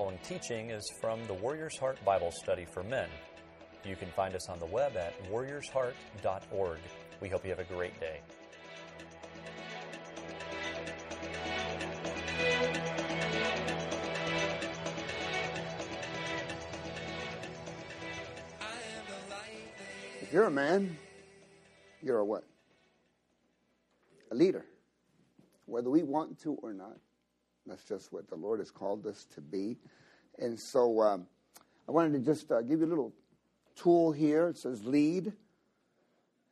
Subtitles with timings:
[0.00, 3.10] following teaching is from the Warrior's Heart Bible Study for Men.
[3.84, 6.78] You can find us on the web at warriorsheart.org.
[7.20, 8.20] We hope you have a great day.
[20.22, 20.96] If you're a man,
[22.02, 22.44] you're a what?
[24.30, 24.64] A leader.
[25.66, 26.96] Whether we want to or not.
[27.66, 29.76] That's just what the Lord has called us to be.
[30.38, 31.26] And so um,
[31.88, 33.12] I wanted to just uh, give you a little
[33.76, 34.48] tool here.
[34.48, 35.32] It says lead.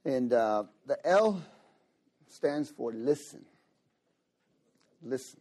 [0.04, 1.42] And uh, the L
[2.28, 3.44] stands for listen.
[5.02, 5.40] Listen.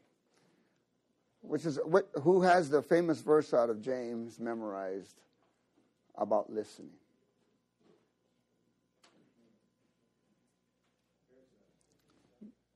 [1.42, 5.16] Which is what, who has the famous verse out of James memorized
[6.16, 6.90] about listening?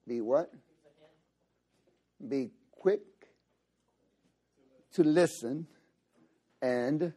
[0.08, 0.54] Be what?
[2.28, 2.52] Be
[2.82, 3.02] quick
[4.92, 5.68] to listen
[6.64, 7.14] and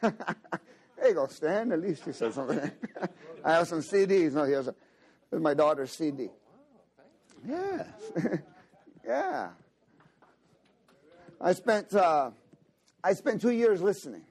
[0.00, 1.72] there you go, Stan.
[1.72, 2.70] At least you said something.
[3.44, 4.34] I have some CDs.
[4.34, 4.74] No, here's, a,
[5.28, 6.28] here's my daughter's CD.
[7.44, 7.88] Yes.
[9.04, 9.48] yeah.
[11.40, 12.30] I spent uh,
[13.02, 14.22] I spent two years listening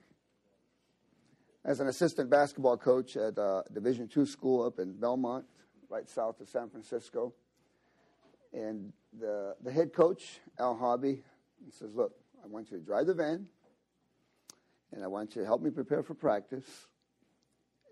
[1.66, 5.44] as an assistant basketball coach at uh, Division two school up in Belmont,
[5.90, 7.34] right south of San Francisco.
[8.54, 11.24] And the, the head coach, Al Hobby,
[11.72, 13.48] says, Look, I want you to drive the van,
[14.92, 16.88] and I want you to help me prepare for practice,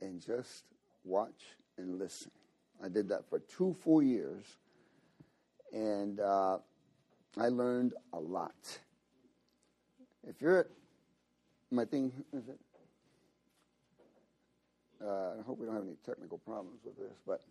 [0.02, 0.64] and just
[1.03, 1.42] watch
[1.78, 2.31] and listen.
[2.84, 4.45] I did that for two full years,
[5.72, 6.58] and uh,
[7.40, 8.80] I learned a lot.
[10.28, 10.68] If you're
[11.72, 12.59] my thing, is it?
[15.03, 17.42] Uh, I hope we don't have any technical problems with this, but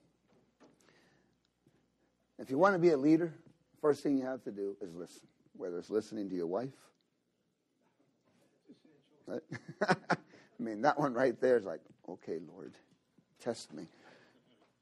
[2.41, 3.34] if you want to be a leader,
[3.83, 6.70] first thing you have to do is listen, whether it's listening to your wife.
[9.27, 9.42] Right?
[9.89, 10.17] I
[10.58, 12.73] mean, that one right there is like, okay, Lord,
[13.40, 13.84] test me.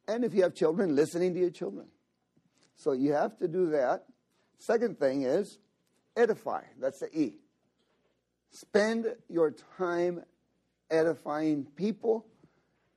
[0.06, 1.88] And if you have children, listening to your children.
[2.76, 4.04] So you have to do that.
[4.58, 5.58] Second thing is
[6.16, 6.62] edify.
[6.80, 7.34] That's the E.
[8.50, 10.22] Spend your time
[10.90, 12.26] edifying people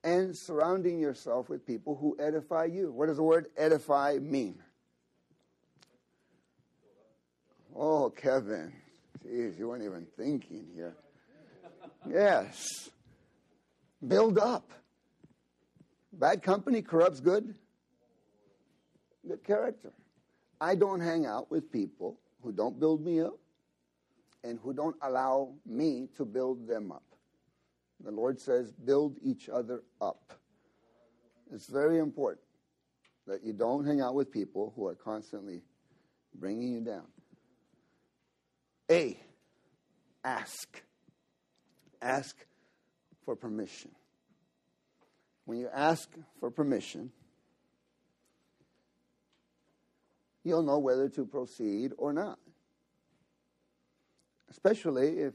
[0.03, 2.91] and surrounding yourself with people who edify you.
[2.91, 4.55] What does the word edify mean?
[7.75, 8.73] Oh, Kevin.
[9.25, 10.95] Jeez, you weren't even thinking here.
[12.09, 12.89] Yes.
[14.05, 14.71] Build up.
[16.13, 17.53] Bad company corrupts good.
[19.27, 19.93] Good character.
[20.59, 23.37] I don't hang out with people who don't build me up
[24.43, 27.03] and who don't allow me to build them up.
[28.03, 30.33] The Lord says, build each other up.
[31.53, 32.45] It's very important
[33.27, 35.61] that you don't hang out with people who are constantly
[36.33, 37.07] bringing you down.
[38.89, 39.19] A,
[40.23, 40.81] ask.
[42.01, 42.35] Ask
[43.25, 43.91] for permission.
[45.45, 46.09] When you ask
[46.39, 47.11] for permission,
[50.43, 52.39] you'll know whether to proceed or not.
[54.49, 55.33] Especially if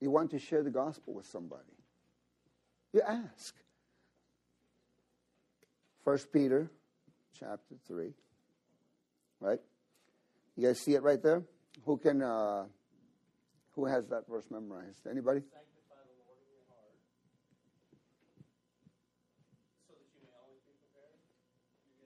[0.00, 1.79] you want to share the gospel with somebody.
[2.92, 3.54] You ask.
[6.04, 6.70] First Peter
[7.38, 8.12] chapter 3.
[9.40, 9.60] Right?
[10.56, 11.42] You guys see it right there?
[11.84, 12.64] Who can uh,
[13.72, 15.06] who has that verse memorized?
[15.08, 15.42] Anybody?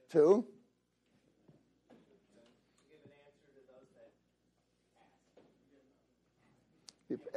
[0.09, 0.45] Two.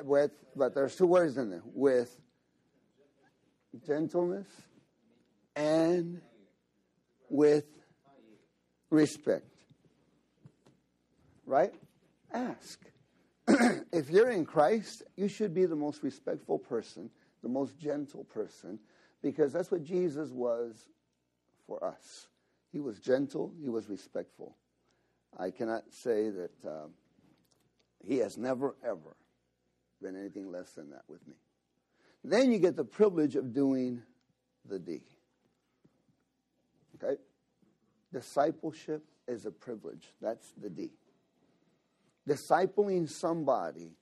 [0.05, 1.63] With, but there's two words in there.
[1.65, 2.17] With
[3.87, 4.47] gentleness,
[5.57, 6.21] and
[7.29, 7.67] with
[8.91, 9.47] respect.
[11.47, 11.75] Right?
[12.33, 12.81] Ask.
[13.93, 17.11] if you're in Christ, you should be the most respectful person,
[17.43, 18.79] the most gentle person,
[19.23, 20.89] because that's what Jesus was
[21.67, 22.29] for us.
[22.71, 24.57] He was gentle, he was respectful.
[25.37, 26.87] I cannot say that uh,
[28.05, 29.17] he has never, ever
[30.03, 31.35] been anything less than that with me.
[32.25, 34.03] Then you get the privilege of doing
[34.69, 35.01] the D.
[36.97, 37.21] Okay?
[38.13, 40.13] Discipleship is a privilege.
[40.21, 40.91] That's the D.
[42.29, 43.93] Discipling somebody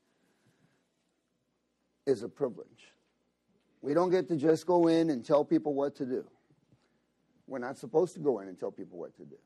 [2.06, 2.92] is a privilege.
[3.82, 6.24] We don't get to just go in and tell people what to do.
[7.46, 9.36] We're not supposed to go in and tell people what to do.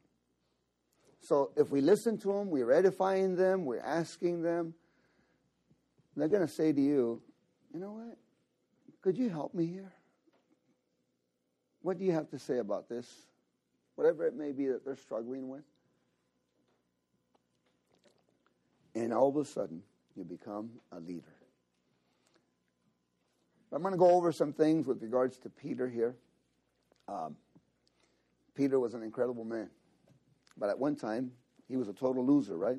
[1.21, 4.75] So if we listen to them, we're edifying them, we're asking them,
[6.17, 7.23] they're going to say to you,
[7.73, 8.17] you know what?
[9.03, 9.93] Could you help me here?
[11.83, 13.07] What do you have to say about this?
[13.95, 15.63] Whatever it may be that they're struggling with.
[18.95, 19.83] And all of a sudden,
[20.17, 21.33] you become a leader.
[23.73, 26.17] I'm going to go over some things with regards to Peter here.
[27.09, 27.37] Um,
[28.55, 29.71] Peter was an incredible man.
[30.59, 31.31] But at one time,
[31.69, 32.79] he was a total loser, right?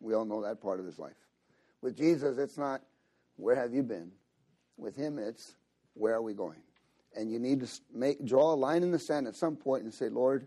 [0.00, 1.12] We all know that part of his life.
[1.80, 2.82] With Jesus, it's not,
[3.36, 4.10] where have you been?
[4.76, 5.54] With him, it's,
[5.94, 6.60] where are we going?
[7.16, 9.94] And you need to make, draw a line in the sand at some point and
[9.94, 10.46] say, Lord,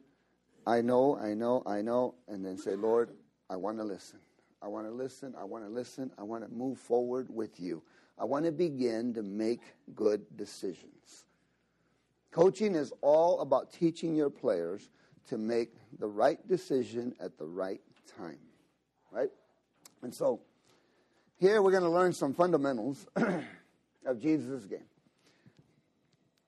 [0.66, 2.16] I know, I know, I know.
[2.28, 3.12] And then say, Lord,
[3.50, 4.20] I want to listen.
[4.62, 5.34] I want to listen.
[5.40, 6.12] I want to listen.
[6.18, 7.82] I want to move forward with you.
[8.20, 9.62] I want to begin to make
[9.96, 11.26] good decisions.
[12.32, 14.90] Coaching is all about teaching your players
[15.30, 17.82] to make the right decision at the right
[18.18, 18.40] time,
[19.12, 19.30] right?
[20.02, 20.42] And so
[21.38, 23.08] here we're going to learn some fundamentals
[24.08, 24.86] of Jesus' game.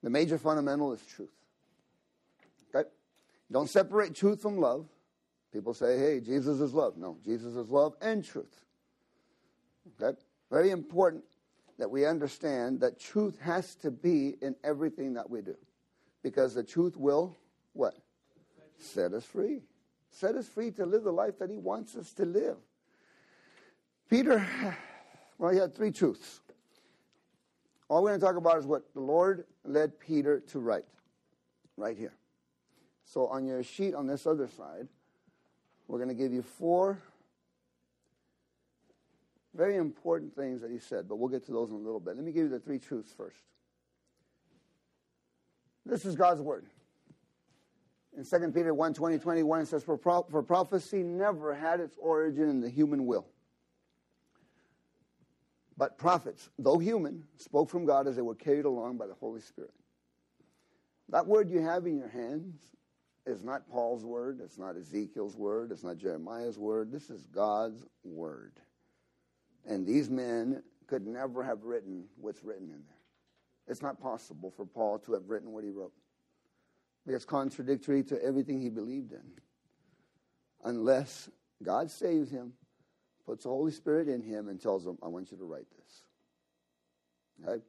[0.02, 1.30] The major fundamental is truth.
[2.74, 2.88] Okay?
[3.52, 4.88] Don't separate truth from love.
[5.52, 6.98] People say, hey, Jesus is love.
[6.98, 8.64] No, Jesus is love and truth.
[10.02, 10.18] Okay?
[10.50, 11.24] Very important
[11.78, 15.56] that we understand that truth has to be in everything that we do.
[16.24, 17.38] Because the truth will,
[17.74, 17.96] what?
[18.78, 19.62] Set us free.
[20.12, 22.58] Set us free to live the life that He wants us to live.
[24.10, 24.46] Peter,
[25.38, 26.42] well, he had three truths.
[27.90, 30.86] All we're going to talk about is what the Lord led Peter to write,
[31.76, 32.14] right here.
[33.04, 34.88] So on your sheet on this other side,
[35.88, 37.02] we're going to give you four
[39.56, 42.16] very important things that he said, but we'll get to those in a little bit.
[42.16, 43.40] Let me give you the three truths first.
[45.86, 46.68] This is God's word.
[48.16, 51.98] In 2 Peter 1 20, 21, it says, for, pro- for prophecy never had its
[52.00, 53.26] origin in the human will.
[55.80, 59.40] But prophets, though human, spoke from God as they were carried along by the Holy
[59.40, 59.74] Spirit.
[61.08, 62.60] That word you have in your hands
[63.26, 66.92] is not Paul's word, it's not Ezekiel's word, it's not Jeremiah's word.
[66.92, 68.52] This is God's word.
[69.66, 72.98] And these men could never have written what's written in there.
[73.70, 75.94] It's not possible for Paul to have written what he wrote.
[77.06, 79.24] Because it's contradictory to everything he believed in.
[80.66, 81.30] Unless
[81.64, 82.52] God saves him,
[83.30, 86.04] puts the Holy Spirit in him, and tells him, I want you to write this.
[87.48, 87.62] Okay?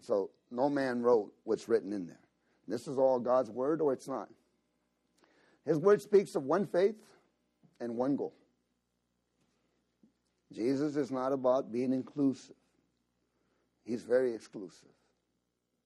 [0.00, 2.18] So no man wrote what's written in there.
[2.66, 4.28] This is all God's word, or it's not.
[5.64, 6.96] His word speaks of one faith
[7.78, 8.34] and one goal.
[10.52, 12.56] Jesus is not about being inclusive,
[13.84, 14.88] He's very exclusive.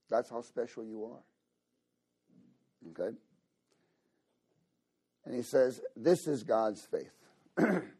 [0.08, 2.92] That's how special you are.
[2.92, 3.14] Okay?
[5.26, 7.12] And He says, This is God's faith.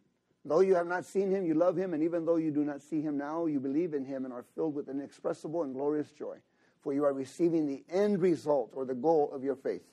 [0.49, 2.83] though you have not seen Him, you love Him, and even though you do not
[2.83, 6.37] see Him now, you believe in Him and are filled with inexpressible and glorious joy,
[6.81, 9.85] for you are receiving the end result or the goal of your faith.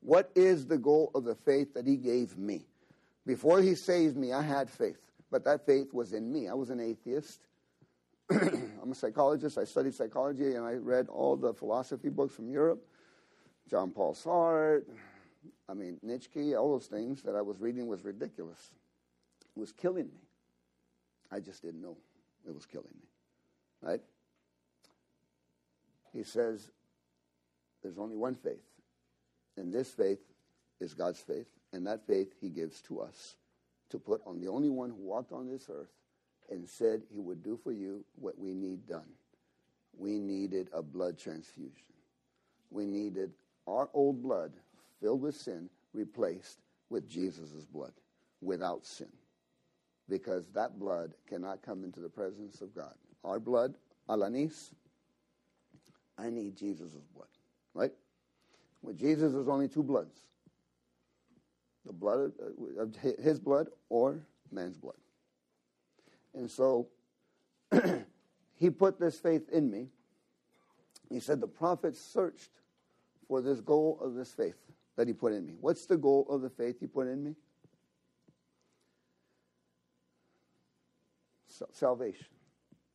[0.00, 2.66] What is the goal of the faith that He gave me?
[3.26, 4.98] Before He saved me, I had faith
[5.30, 6.48] but that faith was in me.
[6.48, 7.40] I was an atheist.
[8.30, 9.58] I'm a psychologist.
[9.58, 12.84] I studied psychology and I read all the philosophy books from Europe.
[13.68, 14.82] John Paul Sartre,
[15.68, 18.70] I mean, Nietzsche, all those things that I was reading was ridiculous.
[19.56, 20.20] Was killing me.
[21.32, 21.96] I just didn't know
[22.46, 23.08] it was killing me.
[23.82, 24.02] Right?
[26.12, 26.70] He says,
[27.82, 28.62] there's only one faith.
[29.56, 30.20] And this faith
[30.80, 31.46] is God's faith.
[31.72, 33.36] And that faith he gives to us
[33.90, 35.90] to put on the only one who walked on this earth
[36.50, 39.08] and said he would do for you what we need done.
[39.98, 41.86] We needed a blood transfusion.
[42.70, 43.32] We needed
[43.66, 44.52] our old blood
[45.00, 46.58] filled with sin replaced
[46.90, 47.92] with Jesus' blood
[48.40, 49.08] without sin.
[50.08, 52.94] Because that blood cannot come into the presence of God.
[53.24, 53.74] Our blood,
[54.08, 54.70] alanis,
[56.16, 57.28] I need Jesus' blood,
[57.74, 57.92] right?
[58.82, 60.20] With Jesus, there's only two bloods
[61.86, 62.32] the blood
[62.78, 64.20] of uh, his blood or
[64.50, 64.96] man's blood.
[66.34, 66.88] And so
[68.54, 69.88] he put this faith in me.
[71.08, 72.50] He said the prophets searched
[73.28, 74.56] for this goal of this faith
[74.96, 75.54] that he put in me.
[75.60, 77.36] What's the goal of the faith he put in me?
[81.72, 82.26] Salvation.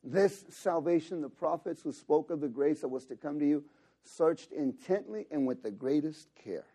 [0.04, 3.64] This salvation, the prophets who spoke of the grace that was to come to you,
[4.04, 6.66] searched intently and with the greatest care.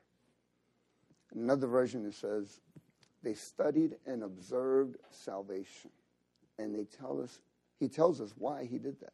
[1.33, 2.61] Another version it says,
[3.23, 5.91] they studied and observed salvation.
[6.57, 7.41] And they tell us,
[7.79, 9.13] he tells us why he did that.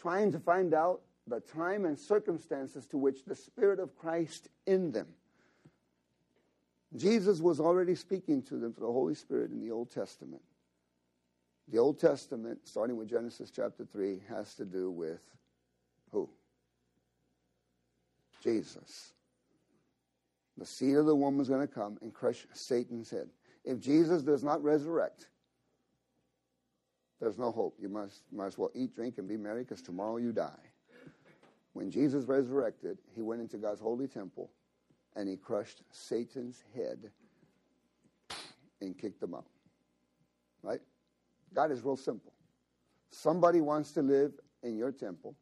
[0.00, 4.90] Trying to find out the time and circumstances to which the Spirit of Christ in
[4.92, 5.08] them.
[6.96, 10.42] Jesus was already speaking to them through the Holy Spirit in the Old Testament.
[11.68, 15.20] The Old Testament, starting with Genesis chapter 3, has to do with
[16.10, 16.28] who?
[18.42, 19.12] Jesus.
[20.58, 23.28] The seed of the woman is going to come and crush Satan's head.
[23.64, 25.28] If Jesus does not resurrect,
[27.20, 27.76] there's no hope.
[27.80, 30.50] You must might as well eat, drink, and be merry because tomorrow you die.
[31.72, 34.50] When Jesus resurrected, he went into God's holy temple
[35.16, 37.10] and he crushed Satan's head
[38.80, 39.46] and kicked him out.
[40.62, 40.80] Right?
[41.54, 42.32] God is real simple.
[43.10, 44.32] Somebody wants to live
[44.62, 45.36] in your temple,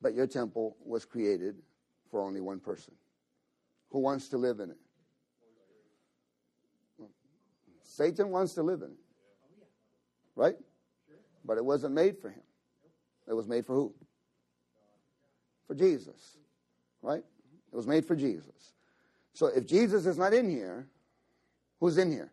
[0.00, 1.56] but your temple was created
[2.10, 2.94] for only one person.
[3.90, 4.78] Who wants to live in it?
[7.82, 8.98] Satan wants to live in it.
[10.36, 10.56] Right?
[11.44, 12.42] But it wasn't made for him.
[13.26, 13.94] It was made for who?
[15.66, 16.38] For Jesus.
[17.02, 17.24] Right?
[17.72, 18.74] It was made for Jesus.
[19.32, 20.88] So if Jesus is not in here,
[21.80, 22.32] who's in here?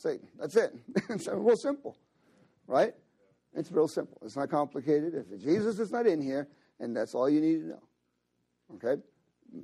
[0.00, 0.28] Satan.
[0.38, 0.74] That's it.
[1.10, 1.96] it's real simple.
[2.66, 2.94] Right?
[3.54, 4.18] It's real simple.
[4.24, 5.14] It's not complicated.
[5.14, 7.82] If Jesus is not in here, and that's all you need to know.
[8.76, 9.02] Okay?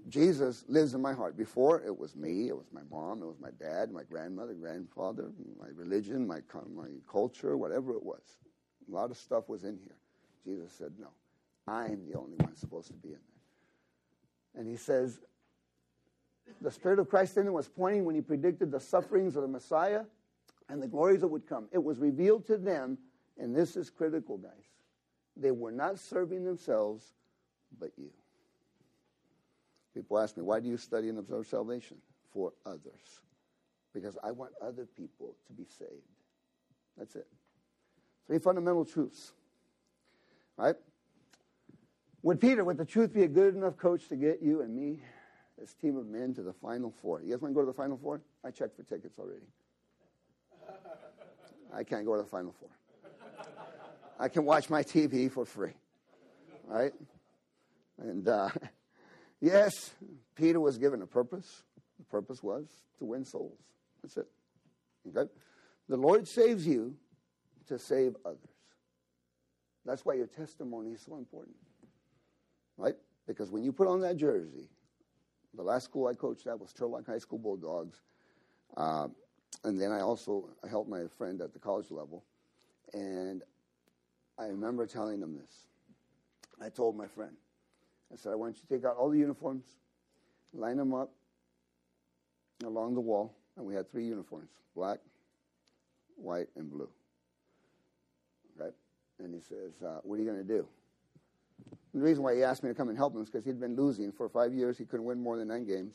[0.08, 1.36] Jesus lives in my heart.
[1.36, 5.30] Before, it was me, it was my mom, it was my dad, my grandmother, grandfather,
[5.58, 6.40] my religion, my,
[6.74, 8.38] my culture, whatever it was.
[8.88, 9.96] A lot of stuff was in here.
[10.44, 11.08] Jesus said, No,
[11.68, 14.60] I'm the only one supposed to be in there.
[14.60, 15.20] And he says,
[16.60, 19.48] The Spirit of Christ in him was pointing when he predicted the sufferings of the
[19.48, 20.02] Messiah
[20.68, 21.68] and the glories that would come.
[21.72, 22.98] It was revealed to them,
[23.38, 24.50] and this is critical, guys.
[25.36, 27.14] They were not serving themselves,
[27.78, 28.10] but you.
[29.94, 31.98] People ask me, why do you study and observe salvation?
[32.32, 33.20] For others.
[33.94, 35.90] Because I want other people to be saved.
[36.98, 37.26] That's it.
[38.26, 39.32] Three fundamental truths.
[40.56, 40.76] Right?
[42.22, 45.00] Would Peter, would the truth be a good enough coach to get you and me,
[45.58, 47.22] this team of men, to the Final Four?
[47.22, 48.20] You guys want to go to the Final Four?
[48.44, 49.46] I checked for tickets already.
[51.76, 52.70] I can't go to the Final Four.
[54.18, 55.74] I can watch my TV for free.
[56.66, 56.92] Right?
[57.98, 58.48] And uh,
[59.40, 59.92] Yes,
[60.34, 61.62] Peter was given a purpose.
[61.98, 62.66] The purpose was
[62.98, 63.58] to win souls.
[64.02, 64.28] That's it.
[65.08, 65.30] Okay?
[65.88, 66.96] The Lord saves you
[67.68, 68.38] to save others.
[69.84, 71.56] That's why your testimony is so important.
[72.76, 72.96] Right?
[73.26, 74.68] Because when you put on that jersey,
[75.54, 78.00] the last school I coached at was Turlock High School Bulldogs.
[78.76, 79.08] Uh,
[79.64, 82.24] and then I also helped my friend at the college level.
[82.92, 83.42] And
[84.38, 85.66] I remember telling him this.
[86.60, 87.32] I told my friend,
[88.12, 89.64] I said, I want you to take out all the uniforms,
[90.54, 91.10] line them up
[92.64, 94.98] along the wall, and we had three uniforms black,
[96.16, 96.88] white, and blue.
[98.56, 98.72] Right?
[99.18, 100.66] And he says, uh, What are you going to do?
[101.92, 103.58] And the reason why he asked me to come and help him is because he'd
[103.58, 104.78] been losing for five years.
[104.78, 105.94] He couldn't win more than nine games.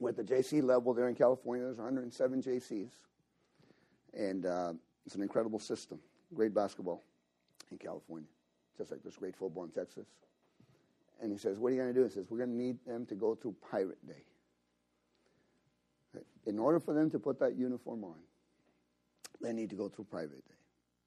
[0.00, 2.90] With the JC level there in California, there's 107 JCs.
[4.14, 4.72] And uh,
[5.06, 6.00] it's an incredible system.
[6.34, 7.02] Great basketball
[7.70, 8.26] in California
[8.80, 10.06] just like there's great football in Texas.
[11.20, 12.04] And he says, What are you going to do?
[12.04, 14.24] He says, We're going to need them to go through Pirate Day.
[16.46, 18.16] In order for them to put that uniform on,
[19.42, 20.54] they need to go through Pirate Day.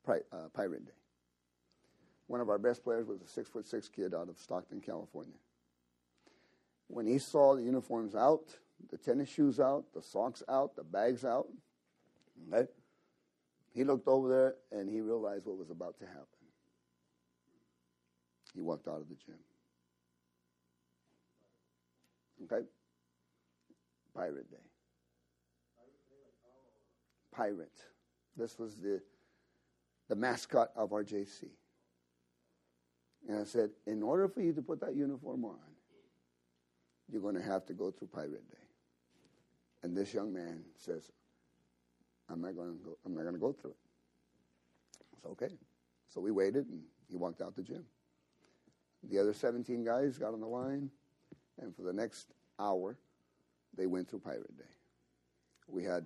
[0.06, 0.92] Pri- uh, Pirate Day.
[2.28, 5.34] One of our best players was a six foot six kid out of Stockton, California.
[6.88, 8.56] When he saw the uniforms out,
[8.92, 11.48] the tennis shoes out, the socks out, the bags out,
[12.54, 12.68] okay,
[13.74, 16.28] he looked over there and he realized what was about to happen.
[18.54, 19.36] He walked out of the gym.
[22.44, 22.66] Okay?
[24.16, 24.58] Pirate Day.
[27.32, 27.72] Pirate.
[28.38, 29.02] This was the,
[30.08, 31.46] the mascot of our JC.
[33.28, 35.58] And I said, in order for you to put that uniform on,
[37.10, 38.63] you're going to have to go through Pirate Day.
[39.84, 41.12] And this young man says,
[42.30, 43.78] I'm not going to go, I'm not going to go through it.
[45.18, 45.54] It's okay.
[46.08, 47.84] So we waited and he walked out the gym.
[49.10, 50.90] The other 17 guys got on the line,
[51.62, 52.98] and for the next hour,
[53.76, 54.64] they went through Pirate Day.
[55.68, 56.06] We had,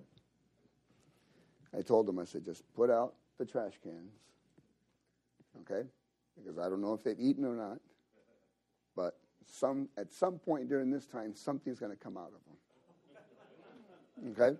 [1.76, 4.12] I told them, I said, just put out the trash cans,
[5.60, 5.86] okay?
[6.36, 7.78] Because I don't know if they've eaten or not,
[8.96, 9.16] but
[9.46, 12.56] some at some point during this time, something's going to come out of them.
[14.30, 14.56] Okay?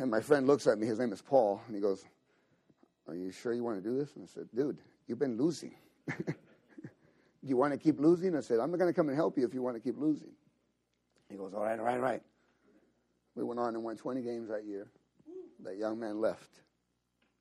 [0.00, 2.04] And my friend looks at me, his name is Paul, and he goes,
[3.08, 4.14] Are you sure you want to do this?
[4.14, 5.74] And I said, Dude, you've been losing.
[6.06, 6.34] Do
[7.42, 8.36] you want to keep losing?
[8.36, 9.98] I said, I'm not going to come and help you if you want to keep
[9.98, 10.30] losing.
[11.28, 12.22] He goes, All right, all right, all right.
[13.34, 14.88] We went on and won 20 games that year.
[15.64, 16.60] That young man left.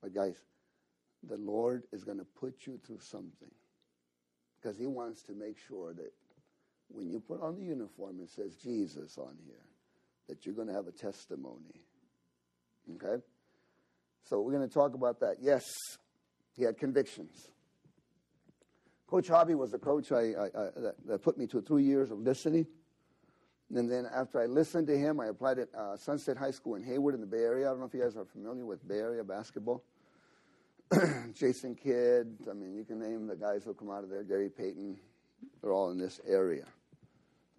[0.02, 0.36] But, guys,
[1.28, 3.52] the Lord is going to put you through something
[4.60, 6.14] because He wants to make sure that
[6.90, 9.67] when you put on the uniform, it says Jesus on here,
[10.28, 11.84] that you're going to have a testimony.
[12.96, 13.24] Okay?
[14.24, 15.38] So, we're going to talk about that.
[15.42, 15.64] Yes,
[16.56, 17.50] he had convictions.
[19.08, 22.12] Coach Hobby was the coach I, I, I, that, that, put me to three years
[22.12, 22.68] of listening
[23.74, 26.84] And then after I listened to him, I applied at uh, Sunset High School in
[26.84, 27.68] Hayward in the Bay Area.
[27.68, 29.84] I don't know if you guys are familiar with Bay Area basketball.
[31.34, 34.50] Jason Kidd, I mean, you can name the guys who come out of there, Gary
[34.50, 34.98] Payton,
[35.62, 36.66] they're all in this area.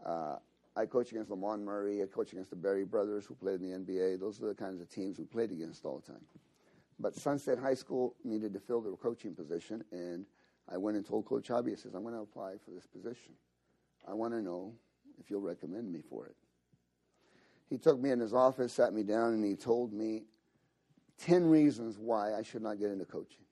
[0.04, 0.36] Uh,
[0.78, 2.00] I coach against Lamond Murray.
[2.04, 4.20] I coach against the Barry brothers who played in the NBA.
[4.20, 6.24] Those are the kinds of teams we played against all the time.
[7.00, 10.24] But Sunset High School needed to fill their coaching position, and
[10.68, 13.32] I went and told Coach Hobby, I says, I'm going to apply for this position.
[14.06, 14.72] I want to know
[15.18, 16.36] if you'll recommend me for it.
[17.68, 20.22] He took me in his office, sat me down, and he told me
[21.18, 23.44] 10 reasons why I should not get into coaching.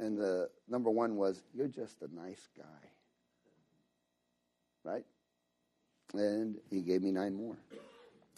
[0.00, 2.90] And the number one was, You're just a nice guy.
[4.82, 5.04] Right?
[6.14, 7.56] And he gave me nine more.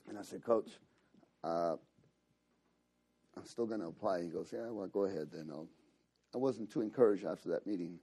[0.09, 0.71] And I said, Coach,
[1.45, 1.77] uh,
[3.37, 4.23] I'm still going to apply.
[4.23, 5.49] He goes, Yeah, well, go ahead then.
[5.51, 5.69] I'll.
[6.35, 7.99] I wasn't too encouraged after that meeting.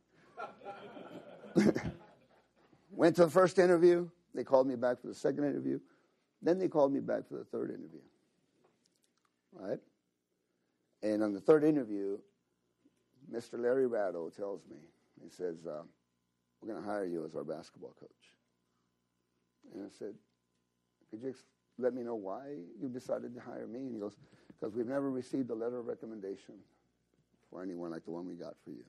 [2.91, 4.09] Went to the first interview.
[4.33, 5.79] They called me back for the second interview.
[6.41, 8.01] Then they called me back for the third interview.
[9.53, 9.79] Right?
[11.03, 12.17] And on the third interview,
[13.31, 13.59] Mr.
[13.59, 14.77] Larry Ratto tells me,
[15.21, 15.83] he says, uh,
[16.61, 18.34] We're going to hire you as our basketball coach.
[19.73, 20.13] And I said,
[21.09, 21.33] Could you
[21.77, 23.79] let me know why you decided to hire me?
[23.79, 24.17] And he goes,
[24.47, 26.55] Because we've never received a letter of recommendation
[27.49, 28.85] for anyone like the one we got for you.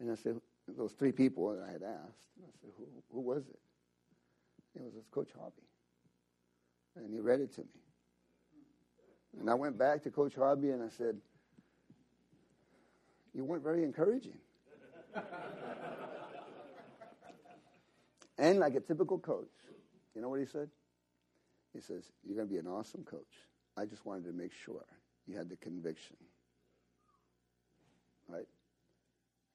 [0.00, 0.40] And I said,
[0.76, 3.58] Those three people that I had asked, I said, Who, who was it?
[4.76, 5.62] It was this Coach Hobby.
[6.96, 7.66] And he read it to me.
[9.40, 11.16] And I went back to Coach Hobby and I said,
[13.34, 14.38] You weren't very encouraging.
[18.38, 19.50] and like a typical coach,
[20.14, 20.68] you know what he said?
[21.72, 23.20] He says, You're going to be an awesome coach.
[23.76, 24.84] I just wanted to make sure
[25.26, 26.16] you had the conviction.
[28.28, 28.46] Right?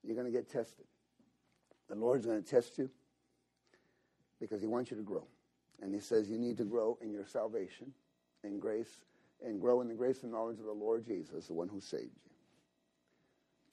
[0.03, 0.86] You're going to get tested.
[1.89, 2.89] The Lord's going to test you
[4.39, 5.25] because He wants you to grow.
[5.82, 7.91] And He says you need to grow in your salvation
[8.43, 9.01] and grace
[9.43, 12.03] and grow in the grace and knowledge of the Lord Jesus, the one who saved
[12.03, 12.32] you.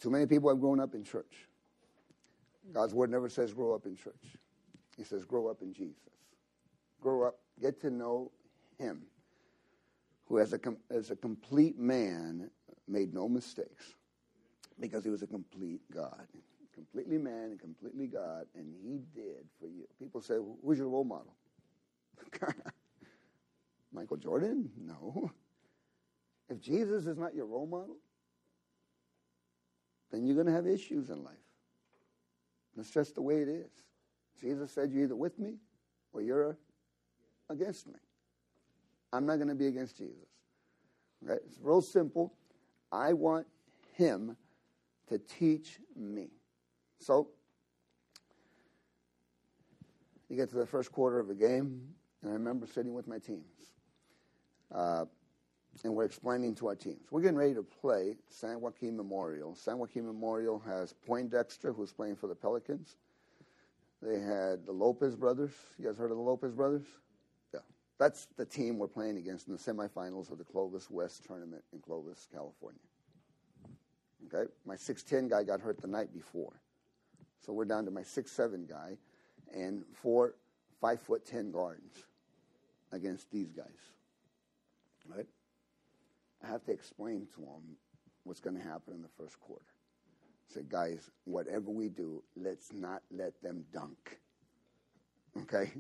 [0.01, 1.47] Too many people have grown up in church.
[2.73, 4.15] God's word never says grow up in church.
[4.99, 5.95] He says grow up in Jesus.
[7.01, 8.33] Grow up, get to know
[8.79, 9.03] Him,
[10.27, 10.59] who as a,
[10.91, 12.51] as a complete man
[12.89, 13.95] made no mistakes
[14.81, 16.27] because He was a complete God.
[16.75, 19.87] Completely man and completely God, and He did for you.
[20.01, 21.35] People say, Who's your role model?
[23.93, 24.71] Michael Jordan?
[24.77, 25.31] No.
[26.49, 27.97] If Jesus is not your role model,
[30.11, 31.35] then you're going to have issues in life.
[32.77, 33.71] That's just the way it is.
[34.41, 35.55] Jesus said, You're either with me
[36.13, 36.57] or you're
[37.51, 37.99] against me.
[39.13, 40.29] I'm not going to be against Jesus.
[41.27, 42.35] It's real simple.
[42.93, 43.47] I want
[43.97, 44.37] him
[45.09, 46.29] to teach me.
[46.99, 47.29] So,
[50.29, 51.81] you get to the first quarter of a game,
[52.23, 53.45] and I remember sitting with my teams.
[54.75, 55.07] Uh,
[55.85, 57.11] and we're explaining to our teams.
[57.11, 59.55] We're getting ready to play San Joaquin Memorial.
[59.55, 62.97] San Joaquin Memorial has Pondexter, who's playing for the Pelicans.
[64.01, 65.53] They had the Lopez brothers.
[65.79, 66.85] You guys heard of the Lopez brothers?
[67.53, 67.61] Yeah.
[67.99, 71.81] That's the team we're playing against in the semifinals of the Clovis West tournament in
[71.81, 72.81] Clovis, California.
[74.27, 74.51] Okay?
[74.65, 76.61] My 6'10 guy got hurt the night before.
[77.45, 78.97] So we're down to my 6'7 guy
[79.55, 80.35] and four
[80.81, 82.05] 5 foot 10 guards
[82.93, 83.67] against these guys.
[85.09, 85.27] Right?
[86.45, 87.77] I have to explain to them
[88.25, 89.65] what's going to happen in the first quarter.
[90.49, 94.19] Say, guys, whatever we do, let's not let them dunk.
[95.43, 95.71] Okay?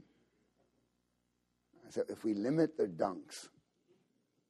[1.87, 3.49] I said, if we limit their dunks,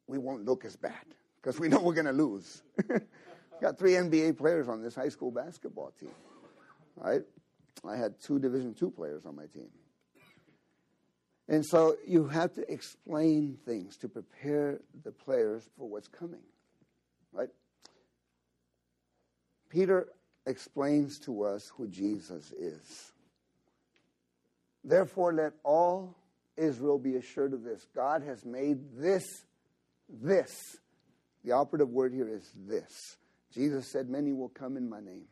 [0.09, 1.05] we won't look as bad
[1.41, 2.63] because we know we're going to lose.
[3.61, 6.11] Got three NBA players on this high school basketball team.
[6.97, 7.23] Right?
[7.89, 9.69] I had two Division two players on my team.
[11.49, 16.43] And so you have to explain things to prepare the players for what's coming,
[17.33, 17.49] right?
[19.69, 20.09] Peter
[20.47, 23.13] explains to us who Jesus is.
[24.85, 26.17] Therefore, let all
[26.57, 29.25] Israel be assured of this God has made this,
[30.09, 30.57] this.
[31.45, 33.17] The operative word here is this.
[33.53, 35.27] Jesus said, Many will come in my name.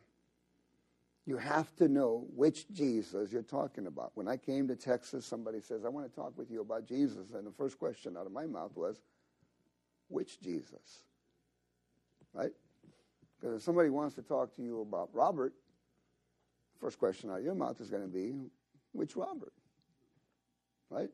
[1.25, 4.11] You have to know which Jesus you're talking about.
[4.15, 7.31] When I came to Texas, somebody says, I want to talk with you about Jesus.
[7.33, 9.01] And the first question out of my mouth was,
[10.07, 11.03] which Jesus?
[12.33, 12.53] Right?
[13.39, 15.53] Because if somebody wants to talk to you about Robert,
[16.79, 18.33] first question out of your mouth is going to be,
[18.93, 19.53] which Robert?
[20.89, 21.09] Right?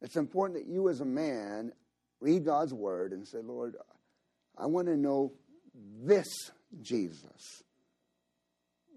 [0.00, 1.72] It's important that you as a man
[2.20, 3.76] read God's word and say, Lord,
[4.56, 5.32] I want to know
[6.02, 7.62] this Jesus.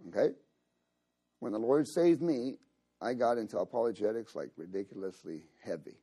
[0.09, 0.33] Okay?
[1.39, 2.57] When the Lord saved me,
[3.01, 5.97] I got into apologetics like ridiculously heavy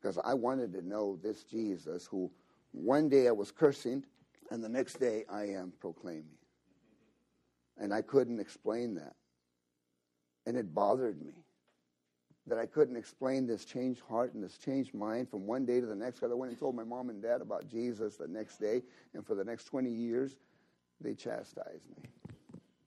[0.00, 2.30] because I wanted to know this Jesus who
[2.70, 4.04] one day I was cursing
[4.50, 6.36] and the next day I am proclaiming.
[7.76, 9.14] And I couldn't explain that.
[10.46, 11.44] And it bothered me
[12.46, 15.86] that I couldn't explain this changed heart and this changed mind from one day to
[15.86, 16.20] the next.
[16.20, 18.82] Because I went and told my mom and dad about Jesus the next day,
[19.14, 20.36] and for the next 20 years,
[21.00, 22.08] they chastised me.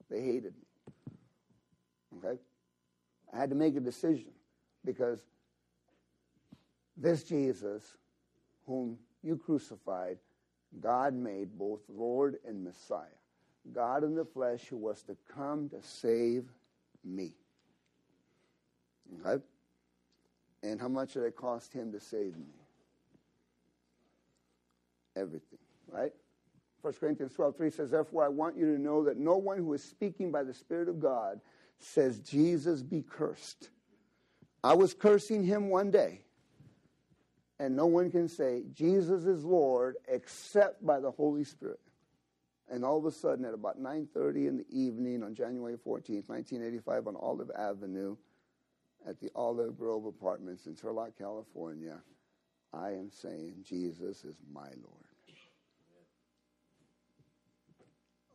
[0.10, 1.18] They hated me.
[2.18, 2.40] Okay?
[3.34, 4.32] I had to make a decision
[4.84, 5.24] because
[6.98, 7.98] this Jesus,
[8.66, 10.18] whom you crucified,
[10.80, 13.06] God made both Lord and Messiah.
[13.74, 16.46] God in the flesh who was to come to save
[17.04, 17.34] me.
[19.26, 19.44] Okay?
[20.64, 22.54] And how much did it cost him to save me?
[25.16, 26.14] Everything, right?
[26.82, 29.74] 1 Corinthians 12, 3 says, Therefore I want you to know that no one who
[29.74, 31.42] is speaking by the Spirit of God
[31.80, 33.70] says, Jesus be cursed.
[34.64, 36.22] I was cursing him one day,
[37.62, 41.80] and no one can say, Jesus is Lord except by the Holy Spirit.
[42.72, 47.06] And all of a sudden, at about 9.30 in the evening on January 14th, 1985,
[47.06, 48.18] on Olive Avenue,
[49.08, 52.00] at the Olive Grove Apartments in Turlock, California,
[52.74, 55.06] I am saying, Jesus is my Lord.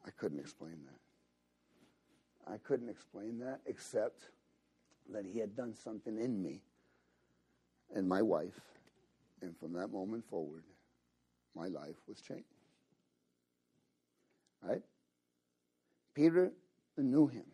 [0.06, 2.52] I couldn't explain that.
[2.52, 4.28] I couldn't explain that except
[5.12, 6.62] that he had done something in me
[7.92, 8.75] and my wife.
[9.42, 10.64] And from that moment forward,
[11.55, 12.44] my life was changed.
[14.62, 14.83] Right?
[16.14, 16.53] Peter
[16.96, 17.44] knew him.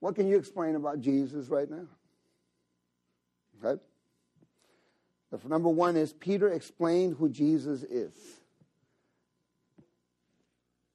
[0.00, 1.86] What can you explain about Jesus right now?
[3.64, 3.80] Okay?
[5.30, 8.14] The number one is Peter explained who Jesus is.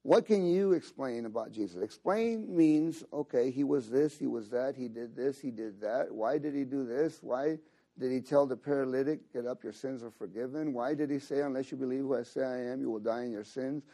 [0.02, 1.82] What can you explain about Jesus?
[1.82, 6.12] Explain means, okay, he was this, he was that, he did this, he did that.
[6.12, 7.18] Why did he do this?
[7.22, 7.58] Why
[7.98, 10.72] did he tell the paralytic, get up, your sins are forgiven?
[10.72, 13.22] Why did he say, unless you believe who I say I am, you will die
[13.22, 13.84] in your sins?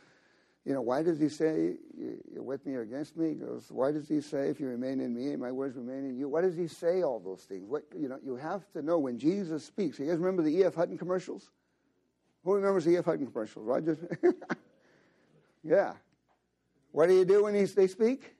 [0.65, 1.75] You know, why does he say,
[2.33, 3.31] you're with me or against me?
[3.31, 6.19] He goes, why does he say, if you remain in me, my words remain in
[6.19, 6.29] you?
[6.29, 7.65] Why does he say all those things?
[7.67, 9.99] What, you know, you have to know when Jesus speaks.
[9.99, 10.75] You guys remember the E.F.
[10.75, 11.51] Hutton commercials?
[12.45, 13.05] Who remembers the E.F.
[13.05, 13.67] Hutton commercials?
[13.67, 13.99] Roger?
[15.63, 15.95] yeah.
[16.93, 18.35] What do you do when he, they speak?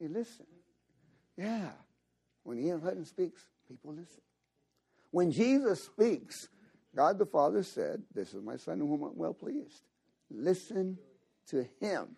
[0.00, 0.46] You listen.
[1.36, 1.68] Yeah.
[2.44, 2.82] When E.F.
[2.82, 4.22] Hutton speaks, people listen.
[5.10, 6.48] When Jesus speaks,
[6.94, 9.82] God the Father said, This is my Son whom I'm well pleased.
[10.30, 10.98] Listen
[11.48, 12.16] to him.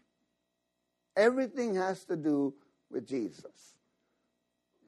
[1.16, 2.54] Everything has to do
[2.90, 3.76] with Jesus.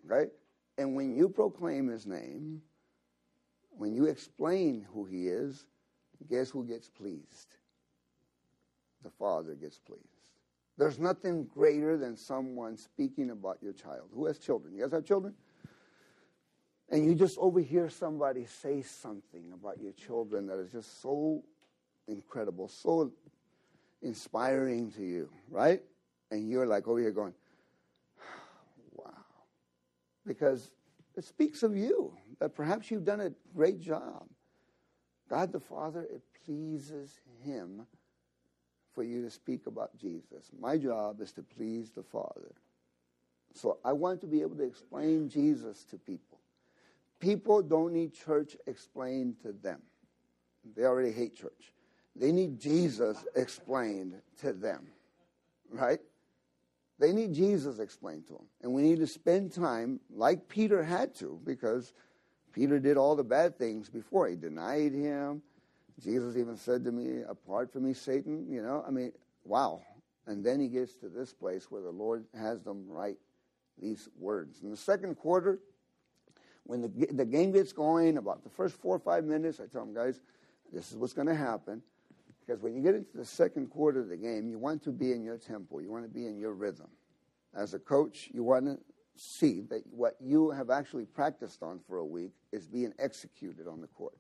[0.04, 0.28] Right?
[0.78, 2.62] And when you proclaim his name,
[3.70, 5.66] when you explain who he is,
[6.28, 7.48] guess who gets pleased?
[9.02, 10.04] The Father gets pleased.
[10.78, 14.08] There's nothing greater than someone speaking about your child.
[14.14, 14.74] Who has children?
[14.74, 15.34] You guys have children?
[16.90, 21.44] And you just overhear somebody say something about your children that is just so
[22.08, 23.12] incredible, so
[24.02, 25.82] inspiring to you, right?
[26.32, 27.34] And you're like over here going,
[28.92, 29.12] wow.
[30.26, 30.70] Because
[31.16, 34.26] it speaks of you, that perhaps you've done a great job.
[35.28, 37.86] God the Father, it pleases Him
[38.94, 40.50] for you to speak about Jesus.
[40.58, 42.52] My job is to please the Father.
[43.54, 46.38] So I want to be able to explain Jesus to people.
[47.20, 49.80] People don't need church explained to them,
[50.76, 51.72] they already hate church.
[52.16, 54.88] They need Jesus explained to them,
[55.70, 56.00] right?
[56.98, 58.46] They need Jesus explained to them.
[58.62, 61.94] And we need to spend time like Peter had to because
[62.52, 64.28] Peter did all the bad things before.
[64.28, 65.42] He denied him.
[65.98, 69.12] Jesus even said to me, Apart from me, Satan, you know, I mean,
[69.44, 69.80] wow.
[70.26, 73.16] And then he gets to this place where the Lord has them write
[73.80, 74.60] these words.
[74.62, 75.60] In the second quarter,
[76.64, 79.84] when the, the game gets going, about the first four or five minutes, I tell
[79.84, 80.20] them, guys,
[80.72, 81.82] this is what's going to happen.
[82.40, 85.12] Because when you get into the second quarter of the game, you want to be
[85.12, 86.88] in your tempo, you want to be in your rhythm.
[87.54, 88.78] As a coach, you want to
[89.16, 93.80] see that what you have actually practiced on for a week is being executed on
[93.80, 94.16] the court.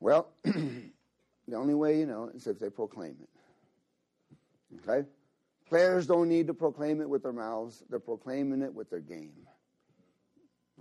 [0.00, 4.88] Well, the only way you know is if they proclaim it.
[4.88, 5.08] Okay?
[5.68, 9.32] Players don't need to proclaim it with their mouths, they're proclaiming it with their game.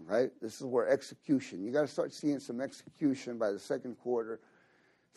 [0.06, 0.30] Right?
[0.42, 4.40] This is where execution, you got to start seeing some execution by the second quarter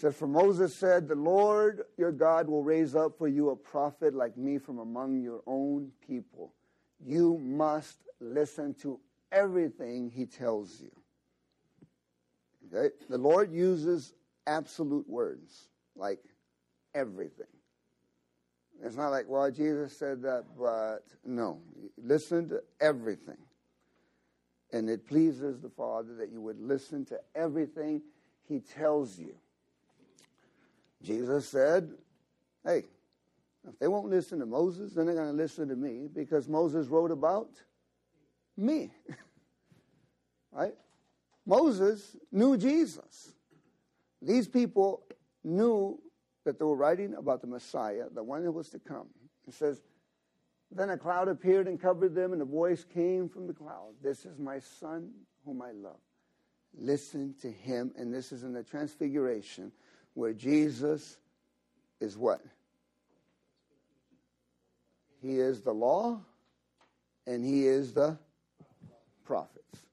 [0.00, 4.14] says, For Moses said, The Lord your God will raise up for you a prophet
[4.14, 6.54] like me from among your own people.
[7.04, 8.98] You must listen to
[9.30, 10.90] everything he tells you.
[12.72, 12.94] Okay?
[13.08, 14.14] The Lord uses
[14.46, 16.20] absolute words like
[16.94, 17.46] everything.
[18.82, 21.60] It's not like, well, Jesus said that, but no.
[22.02, 23.36] Listen to everything.
[24.72, 28.02] And it pleases the Father that you would listen to everything
[28.48, 29.34] He tells you.
[31.02, 31.90] Jesus said,
[32.64, 32.84] hey,
[33.68, 36.88] if they won't listen to Moses, then they're going to listen to me because Moses
[36.88, 37.50] wrote about
[38.56, 38.90] me.
[40.52, 40.74] right?
[41.46, 43.32] Moses knew Jesus.
[44.22, 45.02] These people
[45.42, 45.98] knew
[46.44, 49.08] that they were writing about the Messiah, the one that was to come.
[49.46, 49.80] It says,
[50.72, 54.24] Then a cloud appeared and covered them, and a voice came from the cloud This
[54.24, 55.10] is my son
[55.44, 55.98] whom I love.
[56.78, 57.92] Listen to him.
[57.96, 59.72] And this is in the Transfiguration
[60.14, 61.18] where Jesus
[62.00, 62.40] is what?
[65.20, 66.20] He is the law
[67.26, 68.18] and he is the
[69.24, 69.86] prophets.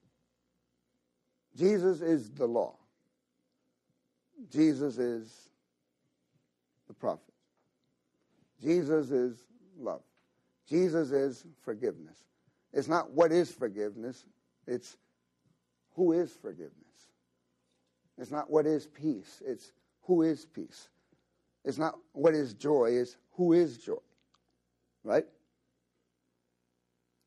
[1.55, 2.75] Jesus is the law.
[4.49, 5.49] Jesus is
[6.87, 7.33] the prophet.
[8.61, 9.43] Jesus is
[9.77, 10.01] love.
[10.67, 12.17] Jesus is forgiveness.
[12.73, 14.25] It's not what is forgiveness,
[14.67, 14.97] it's
[15.95, 16.73] who is forgiveness.
[18.17, 19.71] It's not what is peace, it's
[20.03, 20.89] who is peace.
[21.63, 23.95] It's not what is joy, it's who is joy.
[25.03, 25.25] Right?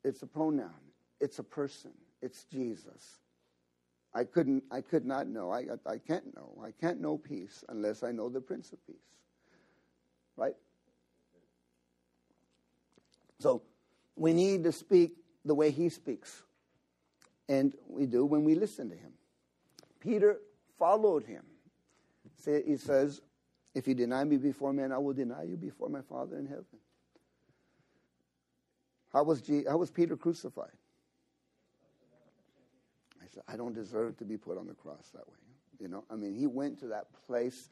[0.05, 0.71] It's a pronoun,
[1.21, 3.21] it's a person, it's Jesus.
[4.13, 5.51] I couldn't I could not know.
[5.51, 6.61] I I can't know.
[6.65, 8.97] I can't know peace unless I know the Prince of Peace.
[10.37, 10.57] Right?
[13.41, 13.63] So
[14.17, 15.13] we need to speak
[15.45, 16.43] the way he speaks.
[17.49, 19.13] And we do when we listen to him.
[19.99, 20.39] Peter
[20.79, 21.43] followed him.
[22.45, 23.21] He says,
[23.75, 26.65] If you deny me before men, I will deny you before my Father in heaven.
[29.13, 30.71] How was, G- how was Peter crucified?
[33.21, 35.35] I said, I don't deserve to be put on the cross that way.
[35.81, 37.71] You know, I mean, he went to that place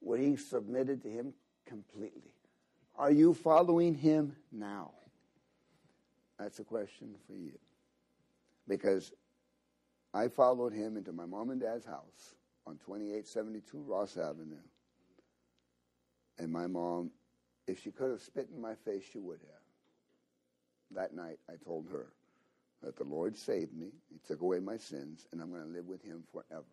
[0.00, 1.34] where he submitted to him
[1.66, 2.33] completely.
[2.96, 4.92] Are you following him now?
[6.38, 7.58] That's a question for you.
[8.68, 9.12] Because
[10.12, 12.34] I followed him into my mom and dad's house
[12.66, 14.62] on 2872 Ross Avenue.
[16.38, 17.10] And my mom,
[17.66, 20.96] if she could have spit in my face, she would have.
[20.96, 22.06] That night, I told her
[22.82, 25.86] that the Lord saved me, He took away my sins, and I'm going to live
[25.86, 26.64] with Him forever.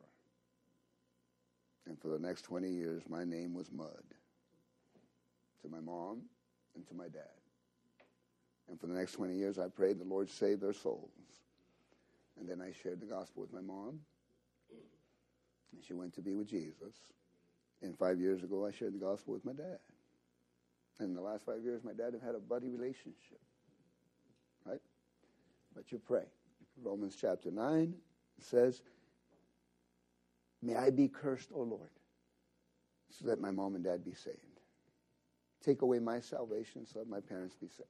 [1.87, 4.03] And for the next 20 years, my name was Mud
[5.61, 6.21] to my mom
[6.75, 7.41] and to my dad.
[8.69, 11.11] And for the next 20 years, I prayed the Lord save their souls.
[12.39, 13.99] And then I shared the gospel with my mom.
[15.73, 16.95] And she went to be with Jesus.
[17.81, 19.79] And five years ago, I shared the gospel with my dad.
[20.99, 23.39] And in the last five years, my dad have had a buddy relationship.
[24.65, 24.81] Right?
[25.75, 26.25] But you pray.
[26.81, 27.93] Romans chapter 9
[28.39, 28.81] says,
[30.61, 31.89] May I be cursed, O Lord,
[33.09, 34.50] so that my mom and dad be saved.
[35.63, 37.89] Take away my salvation so that my parents be saved.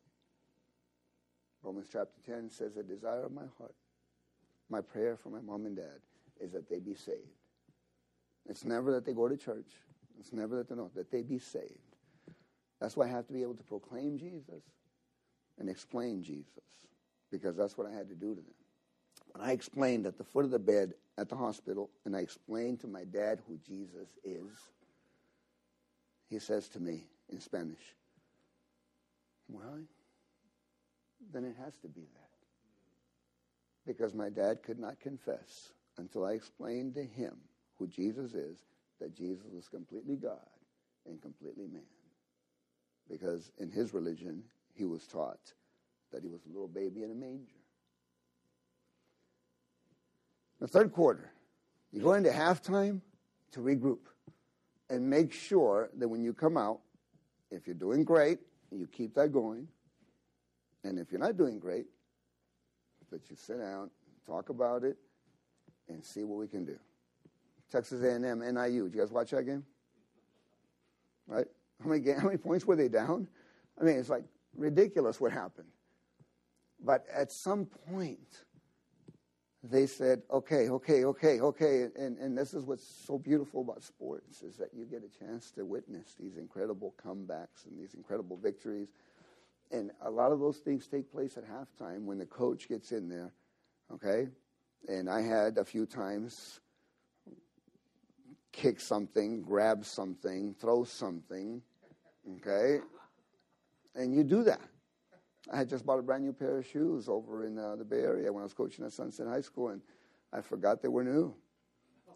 [1.64, 3.76] Romans chapter 10 says, The desire of my heart,
[4.70, 6.00] my prayer for my mom and dad,
[6.40, 7.20] is that they be saved.
[8.50, 9.72] It's never that they go to church.
[10.20, 11.96] It's never that they know, that they be saved.
[12.80, 14.64] That's why I have to be able to proclaim Jesus
[15.60, 16.48] and explain Jesus,
[17.32, 18.54] because that's what I had to do to them.
[19.34, 22.80] When I explained at the foot of the bed at the hospital, and I explained
[22.82, 24.52] to my dad who Jesus is,
[26.30, 27.96] he says to me in Spanish,
[29.48, 29.80] Well,
[31.34, 32.30] then it has to be that.
[33.86, 37.36] Because my dad could not confess until I explained to him
[37.78, 38.60] who Jesus is,
[39.00, 40.38] that Jesus was completely God
[41.08, 41.82] and completely man.
[43.10, 45.54] Because in his religion, he was taught
[46.12, 47.52] that he was a little baby in a manger.
[50.60, 51.32] The third quarter,
[51.92, 53.02] you go into halftime
[53.54, 54.00] to regroup
[54.90, 56.82] and make sure that when you come out,
[57.52, 58.40] if you're doing great,
[58.72, 59.68] you keep that going.
[60.84, 61.86] And if you're not doing great,
[63.12, 63.92] that you sit down,
[64.26, 64.98] talk about it,
[65.90, 66.78] and see what we can do.
[67.70, 68.86] Texas A&M, NIU.
[68.86, 69.66] Did you guys watch that game?
[71.28, 71.48] Right?
[71.82, 73.28] How many, how many points were they down?
[73.80, 74.24] I mean, it's like
[74.56, 75.68] ridiculous what happened.
[76.84, 78.44] But at some point,
[79.64, 81.88] they said, okay, okay, okay, okay.
[81.96, 85.52] And, and this is what's so beautiful about sports is that you get a chance
[85.52, 88.90] to witness these incredible comebacks and these incredible victories.
[89.72, 93.08] And a lot of those things take place at halftime when the coach gets in
[93.08, 93.32] there,
[93.94, 94.30] okay?
[94.88, 96.60] And I had a few times
[98.52, 101.62] kick something, grab something, throw something,
[102.38, 102.80] okay?
[103.96, 104.62] And you do that.
[105.50, 108.02] I had just bought a brand new pair of shoes over in uh, the Bay
[108.02, 109.82] Area when I was coaching at Sunset High School, and
[110.32, 111.34] I forgot they were new.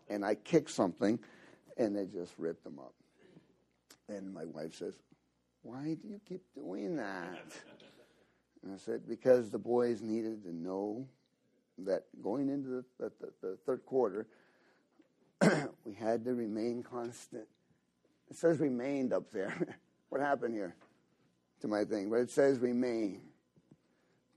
[0.09, 1.19] And I kicked something,
[1.77, 2.93] and they just ripped them up.
[4.07, 4.93] And my wife says,
[5.63, 7.39] Why do you keep doing that?
[8.63, 11.07] And I said, Because the boys needed to know
[11.79, 14.27] that going into the, the, the, the third quarter,
[15.83, 17.47] we had to remain constant.
[18.29, 19.79] It says remained up there.
[20.09, 20.75] what happened here
[21.65, 22.10] to my thing?
[22.10, 23.21] But it says remain.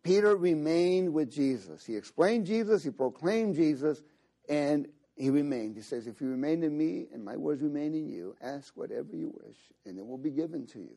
[0.03, 1.85] Peter remained with Jesus.
[1.85, 4.01] He explained Jesus, he proclaimed Jesus,
[4.49, 5.77] and he remained.
[5.77, 9.14] He says, If you remain in me and my words remain in you, ask whatever
[9.14, 10.97] you wish, and it will be given to you.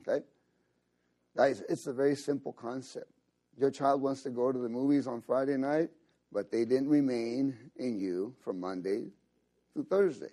[0.00, 0.24] Okay?
[1.36, 3.10] Guys, it's a very simple concept.
[3.56, 5.88] Your child wants to go to the movies on Friday night,
[6.32, 9.06] but they didn't remain in you from Monday
[9.72, 10.30] through Thursday.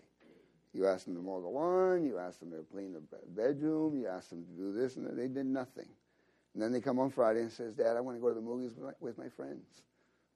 [0.78, 4.08] You asked them to mow the lawn, you asked them to clean the bedroom, you
[4.08, 5.88] asked them to do this, and they did nothing.
[6.54, 8.42] And then they come on Friday and says, Dad, I want to go to the
[8.42, 9.66] movies with my, with my friends.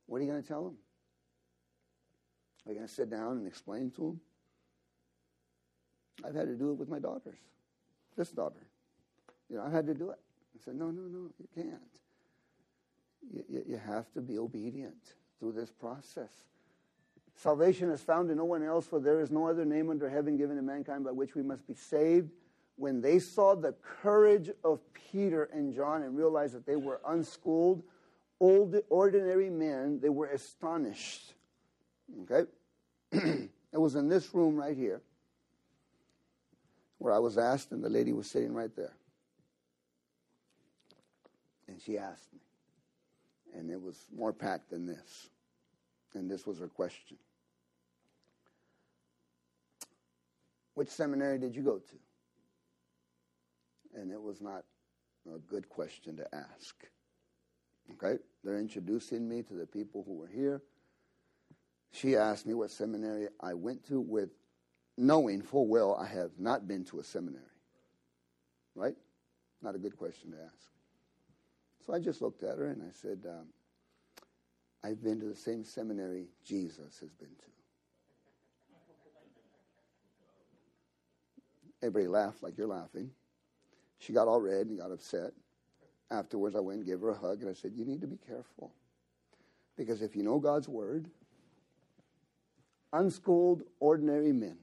[0.08, 0.78] What are you going to tell them?
[2.66, 4.22] Are you going to sit down and explain to them?
[6.26, 7.38] I've had to do it with my daughters.
[8.18, 8.66] This daughter.
[9.48, 10.20] You know, I've had to do it.
[10.56, 12.00] I said, no, no, no, you can't.
[13.32, 16.32] You, you, you have to be obedient through this process.
[17.36, 20.38] Salvation is found in no one else, for there is no other name under heaven
[20.38, 22.30] given to mankind by which we must be saved.
[22.76, 27.84] When they saw the courage of Peter and John and realized that they were unschooled,
[28.40, 31.34] old, ordinary men, they were astonished.
[32.24, 32.50] Okay?
[33.12, 35.02] it was in this room right here
[37.02, 38.94] where I was asked, and the lady was sitting right there.
[41.68, 42.40] And she asked me.
[43.58, 45.30] And it was more packed than this.
[46.14, 47.18] And this was her question
[50.74, 51.96] Which seminary did you go to?
[54.00, 54.64] And it was not
[55.28, 56.76] a good question to ask.
[57.94, 58.18] Okay?
[58.44, 60.62] They're introducing me to the people who were here.
[61.92, 64.30] She asked me what seminary I went to with
[64.98, 67.44] knowing full well I have not been to a seminary.
[68.76, 68.96] Right?
[69.62, 70.72] Not a good question to ask.
[71.86, 73.48] So I just looked at her and I said, um,
[74.84, 77.46] I've been to the same seminary Jesus has been to.
[81.84, 83.12] Everybody laughed like you're laughing.
[84.00, 85.32] She got all red and got upset.
[86.10, 88.18] Afterwards, I went and gave her a hug and I said, You need to be
[88.28, 88.72] careful.
[89.78, 91.10] Because if you know God's word,
[92.94, 94.58] unschooled, ordinary men.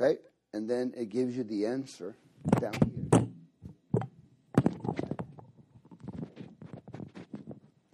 [0.00, 0.18] Okay?
[0.52, 2.16] And then it gives you the answer
[2.60, 3.01] down here.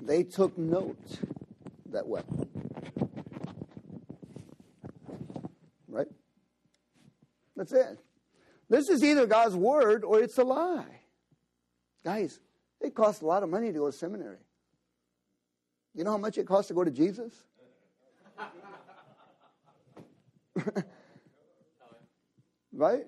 [0.09, 1.21] They took note
[1.91, 2.25] that what?
[5.87, 6.07] Right?
[7.55, 7.99] That's it.
[8.71, 11.03] This is either God's word or it's a lie.
[12.03, 12.41] Guys,
[12.81, 14.39] it costs a lot of money to go to seminary.
[15.95, 17.45] You know how much it costs to go to Jesus?
[22.73, 23.05] right?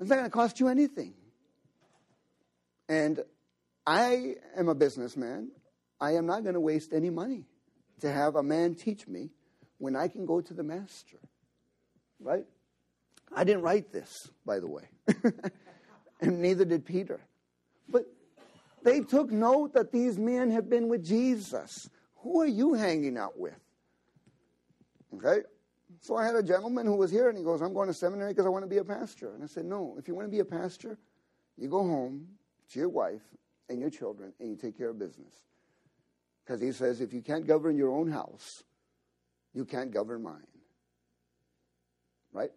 [0.00, 1.14] It's not going to cost you anything.
[2.88, 3.22] And
[3.88, 5.48] I am a businessman.
[5.98, 7.46] I am not going to waste any money
[8.00, 9.30] to have a man teach me
[9.78, 11.16] when I can go to the master.
[12.20, 12.44] Right?
[13.34, 14.82] I didn't write this, by the way.
[16.20, 17.18] and neither did Peter.
[17.88, 18.04] But
[18.82, 21.88] they took note that these men have been with Jesus.
[22.16, 23.58] Who are you hanging out with?
[25.14, 25.44] Okay?
[26.02, 28.32] So I had a gentleman who was here and he goes, I'm going to seminary
[28.32, 29.32] because I want to be a pastor.
[29.32, 30.98] And I said, No, if you want to be a pastor,
[31.56, 32.28] you go home
[32.72, 33.22] to your wife
[33.68, 35.32] and your children and you take care of business.
[36.44, 38.62] Because he says, if you can't govern your own house,
[39.52, 40.46] you can't govern mine.
[42.32, 42.50] Right?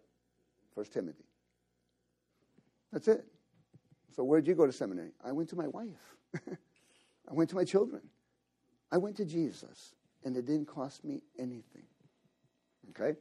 [0.74, 1.24] First Timothy.
[2.92, 3.24] That's it.
[4.14, 5.10] So where'd you go to seminary?
[5.24, 6.16] I went to my wife.
[6.46, 8.02] I went to my children.
[8.90, 9.94] I went to Jesus,
[10.24, 11.84] and it didn't cost me anything.
[12.90, 13.18] Okay?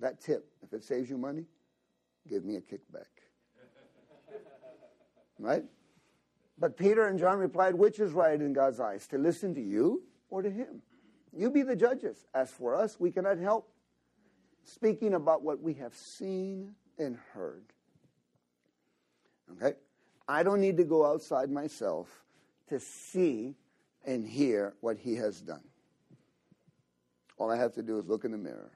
[0.00, 1.46] That tip, if it saves you money,
[2.28, 3.08] give me a kickback.
[5.38, 5.64] right?
[6.60, 10.02] But Peter and John replied, Which is right in God's eyes, to listen to you
[10.28, 10.82] or to him?
[11.32, 12.26] You be the judges.
[12.34, 13.72] As for us, we cannot help
[14.62, 17.64] speaking about what we have seen and heard.
[19.52, 19.76] Okay?
[20.28, 22.08] I don't need to go outside myself
[22.68, 23.54] to see
[24.04, 25.64] and hear what he has done.
[27.38, 28.70] All I have to do is look in the mirror,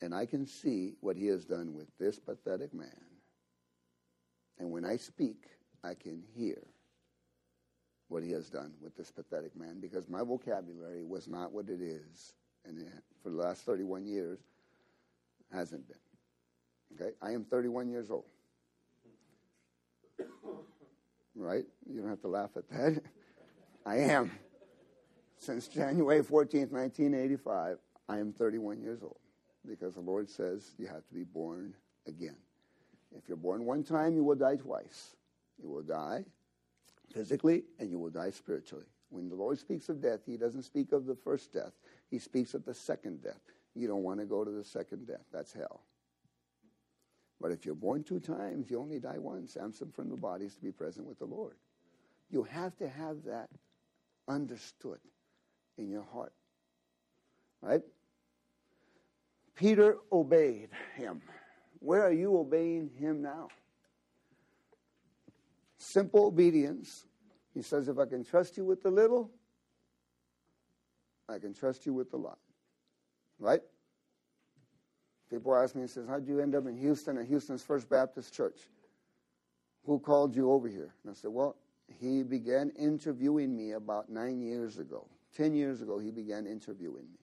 [0.00, 2.88] and I can see what he has done with this pathetic man.
[4.58, 5.48] And when I speak,
[5.82, 6.62] I can hear
[8.08, 11.80] what he has done with this pathetic man because my vocabulary was not what it
[11.80, 12.34] is,
[12.64, 12.88] and it,
[13.22, 14.38] for the last 31 years,
[15.52, 15.96] hasn't been.
[16.94, 17.14] Okay?
[17.20, 18.24] I am 31 years old.
[21.34, 21.64] Right?
[21.86, 23.02] You don't have to laugh at that.
[23.86, 24.30] I am.
[25.38, 27.78] Since January 14th, 1985,
[28.08, 29.18] I am 31 years old.
[29.68, 31.74] because the Lord says you have to be born
[32.06, 32.36] again.
[33.16, 35.16] If you're born one time, you will die twice.
[35.62, 36.24] You will die
[37.16, 38.84] physically and you will die spiritually.
[39.08, 41.72] When the Lord speaks of death, He doesn't speak of the first death,
[42.10, 43.40] He speaks of the second death.
[43.74, 45.82] You don't want to go to the second death, that's hell.
[47.40, 49.56] But if you're born two times, you only die once.
[49.56, 51.56] Absent from the body is to be present with the Lord.
[52.30, 53.48] You have to have that
[54.28, 54.98] understood
[55.78, 56.32] in your heart.
[57.60, 57.82] Right?
[59.54, 61.22] Peter obeyed him.
[61.78, 63.48] Where are you obeying him now?
[65.86, 67.06] Simple obedience.
[67.54, 69.30] He says, if I can trust you with the little,
[71.28, 72.38] I can trust you with the lot.
[73.38, 73.60] Right?
[75.30, 78.34] People ask me and says, how'd you end up in Houston at Houston's First Baptist
[78.34, 78.58] Church?
[79.84, 80.92] Who called you over here?
[81.04, 81.54] And I said, well,
[82.00, 85.06] he began interviewing me about nine years ago.
[85.36, 87.20] Ten years ago, he began interviewing me.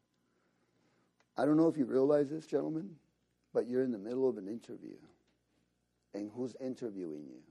[1.35, 2.91] I don't know if you realize this, gentlemen,
[3.53, 4.95] but you're in the middle of an interview.
[6.13, 7.41] And who's interviewing you?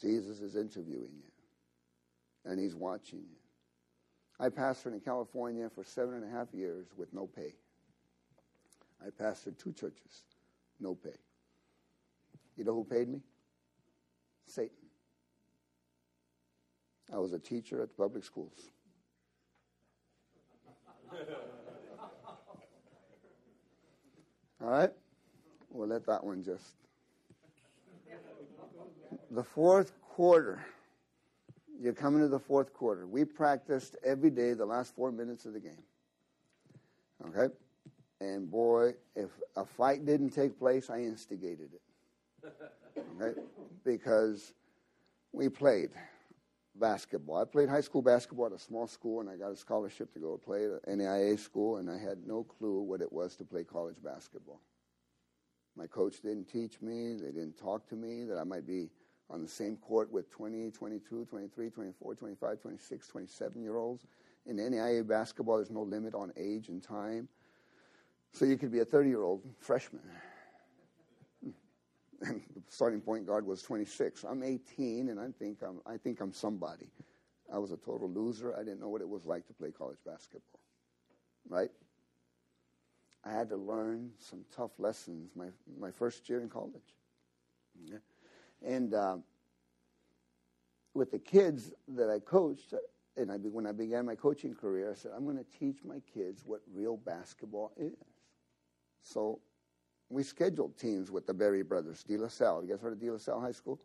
[0.00, 1.30] Jesus is interviewing you,
[2.44, 3.36] and he's watching you.
[4.38, 7.52] I pastored in California for seven and a half years with no pay.
[9.04, 10.24] I pastored two churches,
[10.78, 11.18] no pay.
[12.56, 13.20] You know who paid me?
[14.46, 14.76] Satan.
[17.12, 18.70] I was a teacher at the public schools.
[24.62, 24.90] All right?
[25.70, 26.76] We'll let that one just.
[29.30, 30.64] The fourth quarter.
[31.80, 33.06] You're coming to the fourth quarter.
[33.06, 35.82] We practiced every day the last four minutes of the game.
[37.28, 37.54] Okay?
[38.20, 42.52] And boy, if a fight didn't take place, I instigated it.
[43.20, 43.40] Okay?
[43.84, 44.52] Because
[45.32, 45.90] we played
[46.74, 47.36] basketball.
[47.36, 50.18] I played high school basketball at a small school, and I got a scholarship to
[50.18, 53.44] go play at an NAIA school, and I had no clue what it was to
[53.44, 54.60] play college basketball.
[55.76, 58.90] My coach didn't teach me, they didn't talk to me that I might be
[59.30, 64.06] on the same court with 20, 22, 23, 24, 25, 26, 27 year olds.
[64.46, 67.28] In NAIA basketball, there's no limit on age and time.
[68.32, 70.02] So you could be a 30 year old freshman.
[72.22, 74.24] And the starting point guard was 26.
[74.24, 76.90] I'm 18, and I think I'm, I think I'm somebody.
[77.50, 78.54] I was a total loser.
[78.54, 80.60] I didn't know what it was like to play college basketball.
[81.48, 81.70] Right?
[83.24, 85.46] I had to learn some tough lessons my,
[85.78, 86.94] my first year in college.
[87.82, 87.96] Yeah.
[88.66, 89.16] And uh,
[90.94, 92.74] with the kids that I coached,
[93.16, 96.00] and I, when I began my coaching career, I said, I'm going to teach my
[96.12, 97.94] kids what real basketball is.
[99.02, 99.40] So
[100.08, 102.62] we scheduled teams with the Barry brothers, De La Salle.
[102.62, 103.80] You guys heard of De La Salle High School?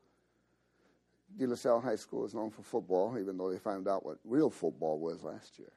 [1.37, 4.17] De La Salle High School is known for football, even though they found out what
[4.23, 5.71] real football was last year.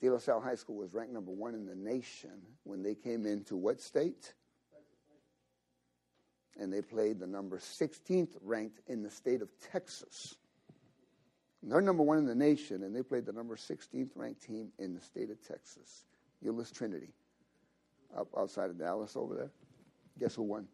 [0.00, 3.26] De La Salle High School was ranked number one in the nation when they came
[3.26, 4.34] into what state?
[6.58, 10.36] And they played the number 16th ranked in the state of Texas.
[11.62, 14.68] And they're number one in the nation, and they played the number 16th ranked team
[14.78, 16.04] in the state of Texas,
[16.44, 17.12] Euless Trinity
[18.16, 19.50] up outside of Dallas over there.
[20.18, 20.66] Guess who won?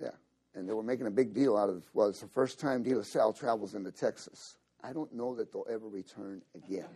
[0.00, 0.10] Yeah.
[0.54, 2.94] And they were making a big deal out of, well, it's the first time De
[2.94, 4.56] La Salle travels into Texas.
[4.82, 6.88] I don't know that they'll ever return again.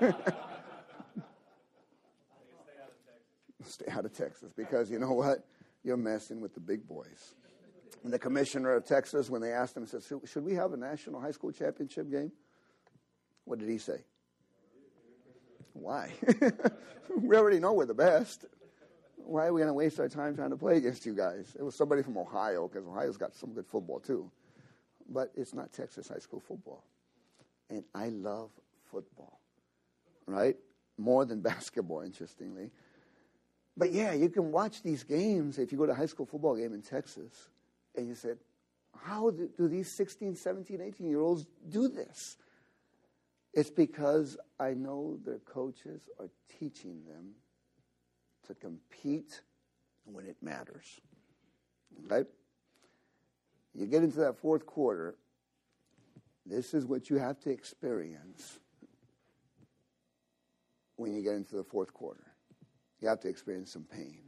[3.64, 5.44] Stay out of Texas because you know what?
[5.84, 7.34] You're messing with the big boys.
[8.04, 11.20] And the commissioner of Texas, when they asked him, said, Should we have a national
[11.20, 12.32] high school championship game?
[13.44, 13.98] What did he say?
[15.72, 16.12] Why?
[17.16, 18.46] we already know we're the best.
[19.16, 21.56] Why are we going to waste our time trying to play against you guys?
[21.58, 24.30] It was somebody from Ohio, because Ohio's got some good football too.
[25.08, 26.84] But it's not Texas high school football.
[27.70, 28.50] And I love
[28.90, 29.40] football,
[30.26, 30.56] right?
[30.98, 32.70] More than basketball, interestingly.
[33.76, 36.56] But yeah, you can watch these games if you go to a high school football
[36.56, 37.48] game in Texas
[37.96, 38.38] and you said,
[39.04, 42.36] how do, these 16, 17, 18 year olds do this?
[43.54, 47.32] It's because I know their coaches are teaching them
[48.46, 49.40] to compete
[50.04, 51.00] when it matters.
[52.08, 52.26] Right?
[53.74, 55.16] You get into that fourth quarter,
[56.44, 58.58] this is what you have to experience
[60.96, 62.31] when you get into the fourth quarter.
[63.02, 64.20] You have to experience some pain.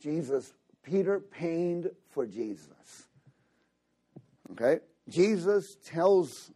[0.00, 3.06] Jesus, Peter pained for Jesus.
[4.52, 4.80] Okay?
[5.08, 6.50] Jesus tells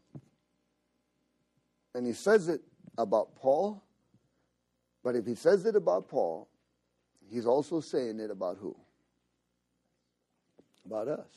[1.94, 2.60] and he says it
[2.98, 3.82] about Paul,
[5.04, 6.48] but if he says it about Paul,
[7.30, 8.74] he's also saying it about who?
[10.86, 11.28] About us.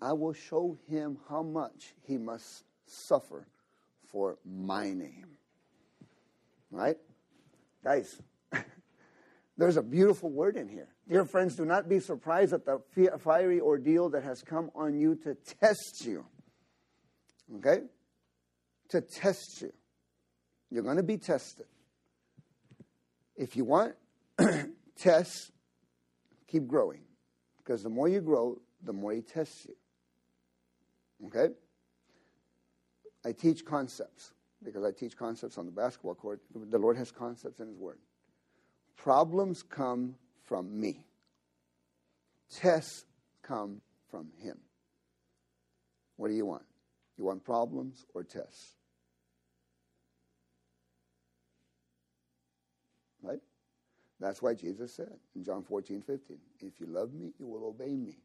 [0.00, 3.46] I will show him how much he must suffer
[4.04, 5.26] for my name.
[6.70, 6.98] Right?
[7.82, 8.20] Guys,
[9.58, 10.88] there's a beautiful word in here.
[11.08, 12.80] Dear friends, do not be surprised at the
[13.18, 16.26] fiery ordeal that has come on you to test you.
[17.56, 17.82] Okay?
[18.90, 19.72] To test you.
[20.70, 21.66] You're going to be tested.
[23.36, 23.94] If you want
[24.98, 25.52] tests,
[26.48, 27.02] keep growing.
[27.58, 31.28] Because the more you grow, the more he tests you.
[31.28, 31.54] Okay?
[33.24, 34.32] I teach concepts
[34.62, 36.40] because I teach concepts on the basketball court.
[36.54, 37.98] The Lord has concepts in His Word.
[38.96, 41.04] Problems come from me,
[42.50, 43.04] tests
[43.42, 43.80] come
[44.10, 44.58] from Him.
[46.16, 46.64] What do you want?
[47.18, 48.74] You want problems or tests?
[53.22, 53.40] Right?
[54.20, 57.94] That's why Jesus said in John 14, 15, if you love me, you will obey
[57.96, 58.18] me.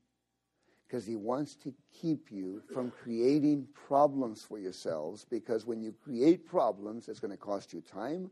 [0.88, 5.26] Because he wants to keep you from creating problems for yourselves.
[5.30, 8.30] Because when you create problems, it's going to cost you time,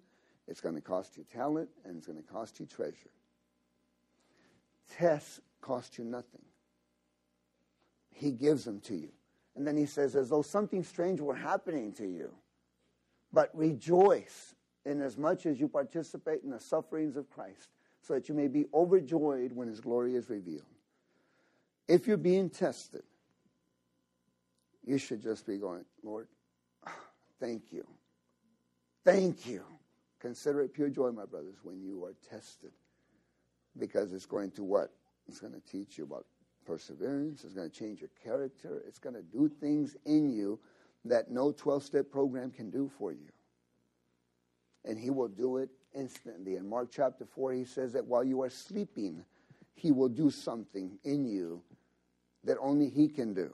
[0.49, 3.11] it's going to cost you talent, and it's going to cost you treasure.
[4.97, 6.41] Tests cost you nothing.
[8.11, 9.09] He gives them to you.
[9.55, 12.31] And then he says, as though something strange were happening to you.
[13.31, 17.69] But rejoice inasmuch as you participate in the sufferings of Christ,
[18.01, 20.63] so that you may be overjoyed when his glory is revealed.
[21.87, 23.03] If you're being tested,
[24.83, 26.27] you should just be going, Lord,
[27.39, 27.85] thank you.
[29.05, 29.63] Thank you.
[30.19, 32.71] Consider it pure joy, my brothers, when you are tested.
[33.77, 34.91] Because it's going to what?
[35.27, 36.25] It's going to teach you about
[36.65, 37.43] perseverance.
[37.43, 38.83] It's going to change your character.
[38.87, 40.59] It's going to do things in you
[41.05, 43.29] that no 12 step program can do for you
[44.85, 46.55] and he will do it instantly.
[46.55, 49.23] In Mark chapter 4, he says that while you are sleeping,
[49.75, 51.61] he will do something in you
[52.43, 53.53] that only he can do.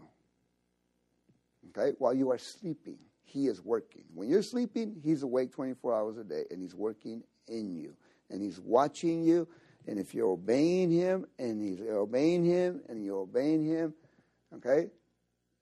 [1.70, 1.96] Okay?
[2.00, 4.04] While you are sleeping, he is working.
[4.14, 7.96] When you're sleeping, he's awake 24 hours a day and he's working in you.
[8.30, 9.48] And he's watching you.
[9.88, 13.94] And if you're obeying him and he's obeying him and you're obeying him,
[14.56, 14.90] okay?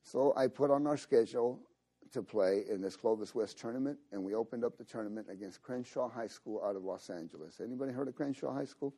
[0.04, 1.60] So I put on our schedule
[2.12, 6.08] to play in this Clovis West tournament, and we opened up the tournament against Crenshaw
[6.08, 7.60] High School out of Los Angeles.
[7.60, 8.94] Anybody heard of Crenshaw High School?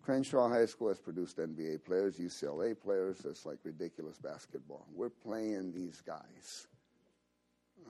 [0.00, 3.24] Crenshaw High School has produced NBA players, UCLA players.
[3.24, 4.86] It's like ridiculous basketball.
[4.94, 6.68] We're playing these guys.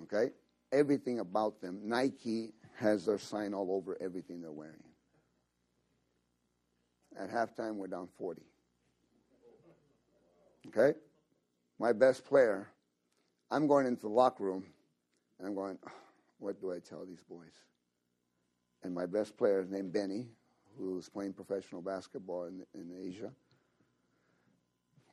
[0.05, 0.33] Okay?
[0.73, 1.81] Everything about them.
[1.85, 4.83] Nike has their sign all over everything they're wearing.
[7.19, 8.43] At halftime, we're down 40.
[10.69, 10.99] Okay?
[11.79, 12.69] My best player
[13.51, 14.65] I'm going into the locker room
[15.39, 15.93] and I'm going, oh,
[16.39, 17.53] what do I tell these boys?
[18.83, 20.27] And my best player is named Benny,
[20.77, 23.31] who's playing professional basketball in, in Asia,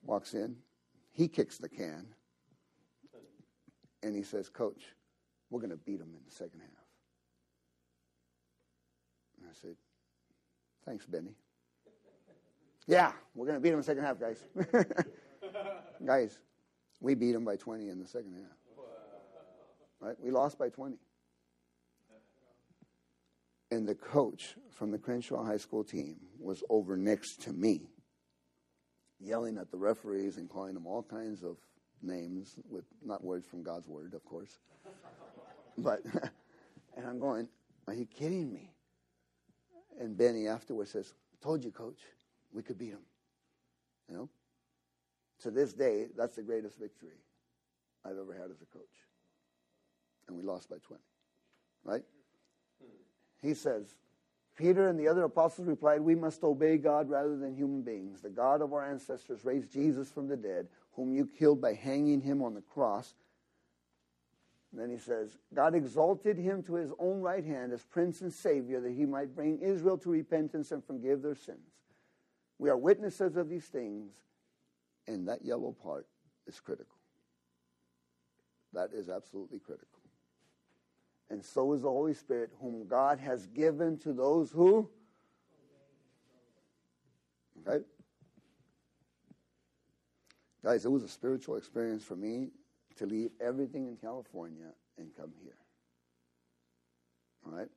[0.03, 0.55] walks in.
[1.11, 2.07] He kicks the can
[4.03, 4.83] and he says, Coach,
[5.49, 6.69] we're going to beat them in the second half.
[9.39, 9.75] And I said,
[10.85, 11.33] Thanks, Benny.
[12.87, 14.43] yeah, we're going to beat them in the second half, guys.
[16.05, 16.39] guys,
[16.99, 18.85] we beat them by 20 in the second half.
[20.01, 20.15] Right?
[20.21, 20.97] We lost by 20.
[23.71, 27.89] And the coach from the Crenshaw High School team was over next to me,
[29.19, 31.57] yelling at the referees and calling them all kinds of
[32.03, 34.59] names with not words from God's word, of course.
[35.77, 36.01] But,
[36.97, 37.47] and I'm going,
[37.87, 38.71] are you kidding me?
[39.99, 41.99] And Benny afterwards says, told you, coach,
[42.53, 43.01] we could beat them.
[44.09, 44.29] You know?
[45.43, 47.19] to this day, that's the greatest victory
[48.05, 48.83] I've ever had as a coach.
[50.27, 51.01] And we lost by 20.
[51.83, 52.03] Right?
[53.41, 53.95] He says,
[54.57, 58.21] Peter and the other apostles replied, We must obey God rather than human beings.
[58.21, 62.21] The God of our ancestors raised Jesus from the dead, whom you killed by hanging
[62.21, 63.13] him on the cross.
[64.71, 68.33] And then he says, God exalted him to his own right hand as Prince and
[68.33, 71.69] Savior that he might bring Israel to repentance and forgive their sins.
[72.57, 74.13] We are witnesses of these things,
[75.07, 76.07] and that yellow part
[76.47, 76.97] is critical.
[78.73, 79.87] That is absolutely critical.
[81.29, 84.89] And so is the Holy Spirit, whom God has given to those who.
[87.67, 87.83] Okay?
[90.63, 92.49] Guys, it was a spiritual experience for me
[92.97, 95.57] to leave everything in California and come here.
[97.45, 97.69] All right?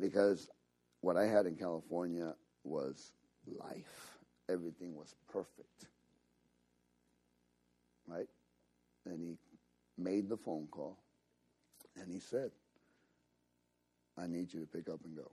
[0.00, 0.48] Because
[1.00, 2.34] what I had in California
[2.64, 3.12] was
[3.46, 4.16] life
[4.48, 5.86] everything was perfect.
[8.06, 8.28] Right?
[9.04, 9.36] And he
[9.98, 10.98] made the phone call
[12.00, 12.50] and he said,
[14.18, 15.30] I need you to pick up and go.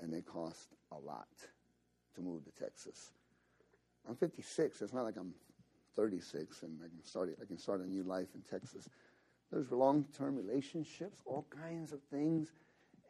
[0.00, 1.28] And it cost a lot
[2.14, 3.10] to move to Texas.
[4.08, 4.82] I'm 56.
[4.82, 5.34] It's not like I'm
[5.96, 8.88] 36 and I can start, I can start a new life in Texas.
[9.50, 12.52] There's long term relationships, all kinds of things.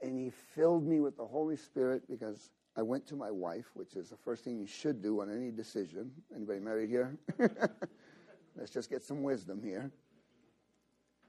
[0.02, 3.94] And he filled me with the Holy Spirit because I went to my wife, which
[3.94, 6.10] is the first thing you should do on any decision.
[6.34, 7.16] Anybody married here?
[8.56, 9.90] Let's just get some wisdom here.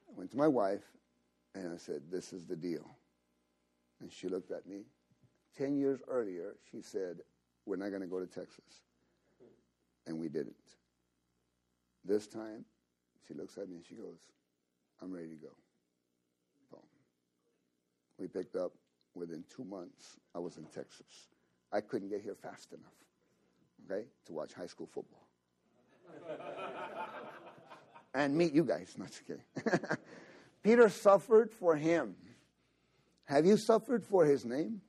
[0.10, 0.84] I went to my wife
[1.54, 2.90] and I said, This is the deal.
[4.02, 4.82] And she looked at me.
[5.58, 7.20] Ten years earlier, she said,
[7.66, 8.82] We're not going to go to Texas.
[10.08, 10.56] And we didn't.
[12.04, 12.66] This time,
[13.28, 14.20] she looks at me and she goes,
[15.02, 15.52] I'm ready to go.
[16.72, 16.82] Boom.
[18.18, 18.72] We picked up.
[19.16, 21.30] Within two months, I was in Texas.
[21.72, 22.92] I couldn't get here fast enough,
[23.90, 25.26] okay, to watch high school football.
[28.14, 28.94] and meet you guys.
[28.98, 29.42] Not okay.
[30.64, 32.16] Peter suffered for him.
[33.26, 34.82] Have you suffered for his name?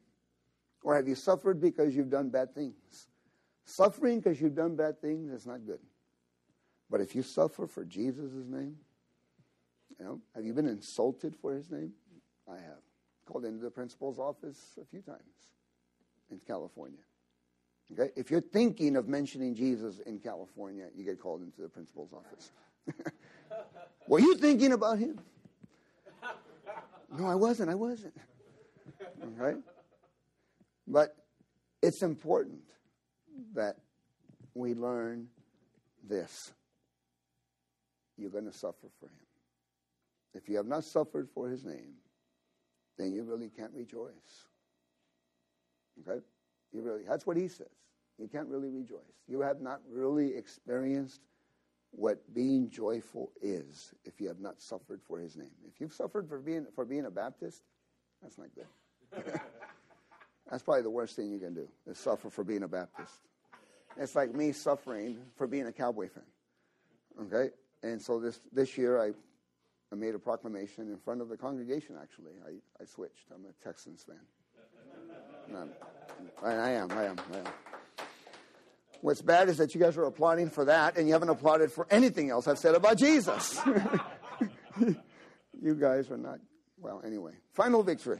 [0.83, 3.09] Or have you suffered because you've done bad things?
[3.67, 5.81] Suffering because you've done bad things is not good.
[6.89, 8.77] But if you suffer for Jesus' name,
[9.99, 11.93] you know, have you been insulted for his name?
[12.49, 12.79] I have.
[13.27, 15.21] Called into the principal's office a few times
[16.31, 17.01] in California.
[17.93, 18.13] Okay?
[18.15, 22.53] If you're thinking of mentioning Jesus in California, you get called into the principal's office.
[24.07, 25.19] Were you thinking about him?
[27.19, 27.71] No, I wasn't.
[27.71, 28.15] I wasn't.
[29.41, 29.59] Okay?
[30.87, 31.17] But
[31.83, 32.61] it's important
[33.55, 33.77] that
[34.55, 35.29] we learn
[36.09, 36.53] this.
[38.17, 39.27] You're going to suffer for him.
[40.35, 41.95] If you have not suffered for his name,
[42.99, 44.47] then you really can't rejoice.
[46.01, 46.21] Okay?
[46.73, 47.67] You really that's what he says.
[48.19, 48.99] You can't really rejoice.
[49.29, 51.21] You have not really experienced
[51.91, 55.51] what being joyful is if you have not suffered for his name.
[55.67, 57.63] If you've suffered for being for being a Baptist,
[58.23, 59.41] that's not good.
[60.51, 63.15] that's probably the worst thing you can do is suffer for being a Baptist.
[63.97, 66.25] It's like me suffering for being a Cowboy fan.
[67.27, 67.53] Okay?
[67.83, 69.13] And so this this year I
[69.93, 72.33] I made a proclamation in front of the congregation, actually.
[72.45, 73.27] I, I switched.
[73.33, 74.17] I'm a Texans fan.
[75.49, 75.69] No,
[76.43, 77.45] I, I am, I am, I am.
[79.01, 81.87] What's bad is that you guys are applauding for that, and you haven't applauded for
[81.89, 83.61] anything else I've said about Jesus.
[85.63, 86.41] you guys are not,
[86.81, 87.33] well, anyway.
[87.53, 88.19] Final victory.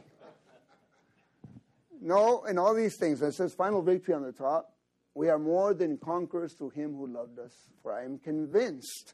[2.07, 4.73] No, in all these things, it says final victory on the top.
[5.13, 7.51] We are more than conquerors through him who loved us,
[7.83, 9.13] for I am convinced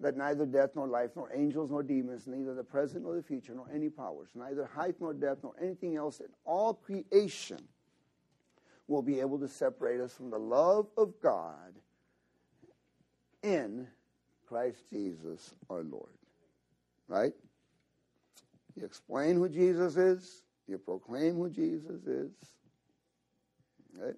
[0.00, 3.54] that neither death nor life, nor angels nor demons, neither the present nor the future,
[3.54, 7.60] nor any powers, neither height nor depth, nor anything else in all creation
[8.88, 11.72] will be able to separate us from the love of God
[13.44, 13.86] in
[14.48, 16.10] Christ Jesus our Lord.
[17.06, 17.32] Right?
[18.74, 22.32] You explain who Jesus is, you proclaim who Jesus is,
[23.98, 24.14] right?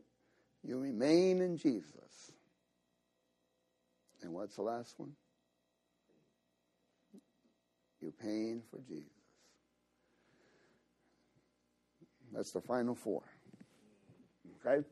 [0.64, 2.32] You remain in Jesus.
[4.22, 5.12] And what's the last one?
[8.00, 9.12] You're paying for Jesus.
[12.32, 13.22] That's the final four.
[14.66, 14.84] Okay?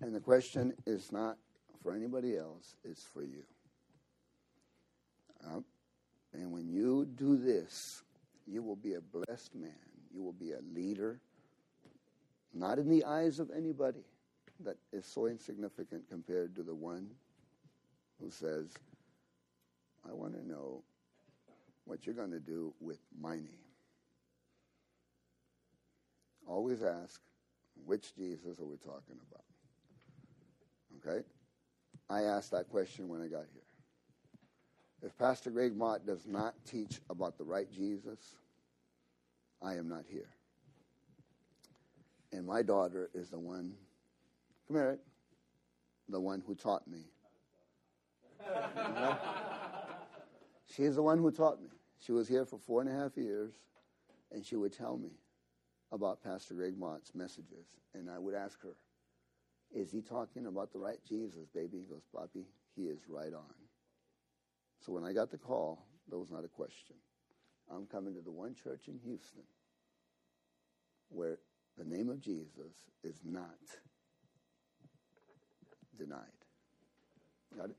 [0.00, 1.36] And the question is not
[1.82, 3.42] for anybody else, it's for you.
[5.46, 5.60] Uh,
[6.32, 8.02] and when you do this,
[8.50, 9.72] you will be a blessed man.
[10.12, 11.20] You will be a leader,
[12.52, 14.04] not in the eyes of anybody
[14.64, 17.08] that is so insignificant compared to the one
[18.20, 18.66] who says,
[20.08, 20.82] I want to know
[21.84, 23.66] what you're going to do with my name.
[26.46, 27.20] Always ask,
[27.86, 29.44] which Jesus are we talking about?
[31.08, 31.24] Okay?
[32.08, 33.69] I asked that question when I got here.
[35.02, 38.36] If Pastor Gregg Matte does not teach about the right Jesus,
[39.62, 40.28] I am not here.
[42.32, 43.72] And my daughter is the one,
[44.68, 44.98] come here,
[46.08, 47.06] the one who taught me.
[50.76, 51.68] She's the one who taught me.
[51.98, 53.52] She was here for four and a half years,
[54.32, 55.10] and she would tell me
[55.92, 57.66] about Pastor Gregg Matte's messages.
[57.94, 58.76] And I would ask her,
[59.74, 61.78] Is he talking about the right Jesus, baby?
[61.78, 62.46] He goes, Poppy,
[62.76, 63.69] he is right on.
[64.80, 66.96] So when I got the call, there was not a question.
[67.70, 69.42] I'm coming to the one church in Houston
[71.10, 71.38] where
[71.76, 73.58] the name of Jesus is not
[75.98, 76.18] denied.
[77.56, 77.76] Got it?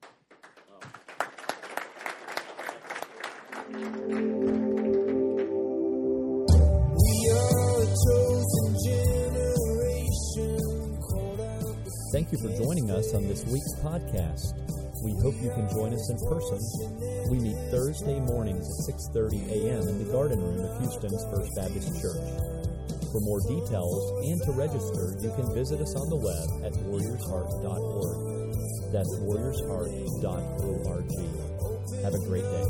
[12.14, 14.81] Thank you for joining us on this week's podcast.
[15.02, 16.62] We hope you can join us in person.
[17.30, 19.88] We meet Thursday mornings at 6:30 a.m.
[19.90, 22.22] in the Garden Room of Houston's First Baptist Church.
[23.12, 28.54] For more details and to register, you can visit us on the web at warriorsheart.org.
[28.94, 31.10] That's warriorsheart.org.
[32.04, 32.66] Have a great day.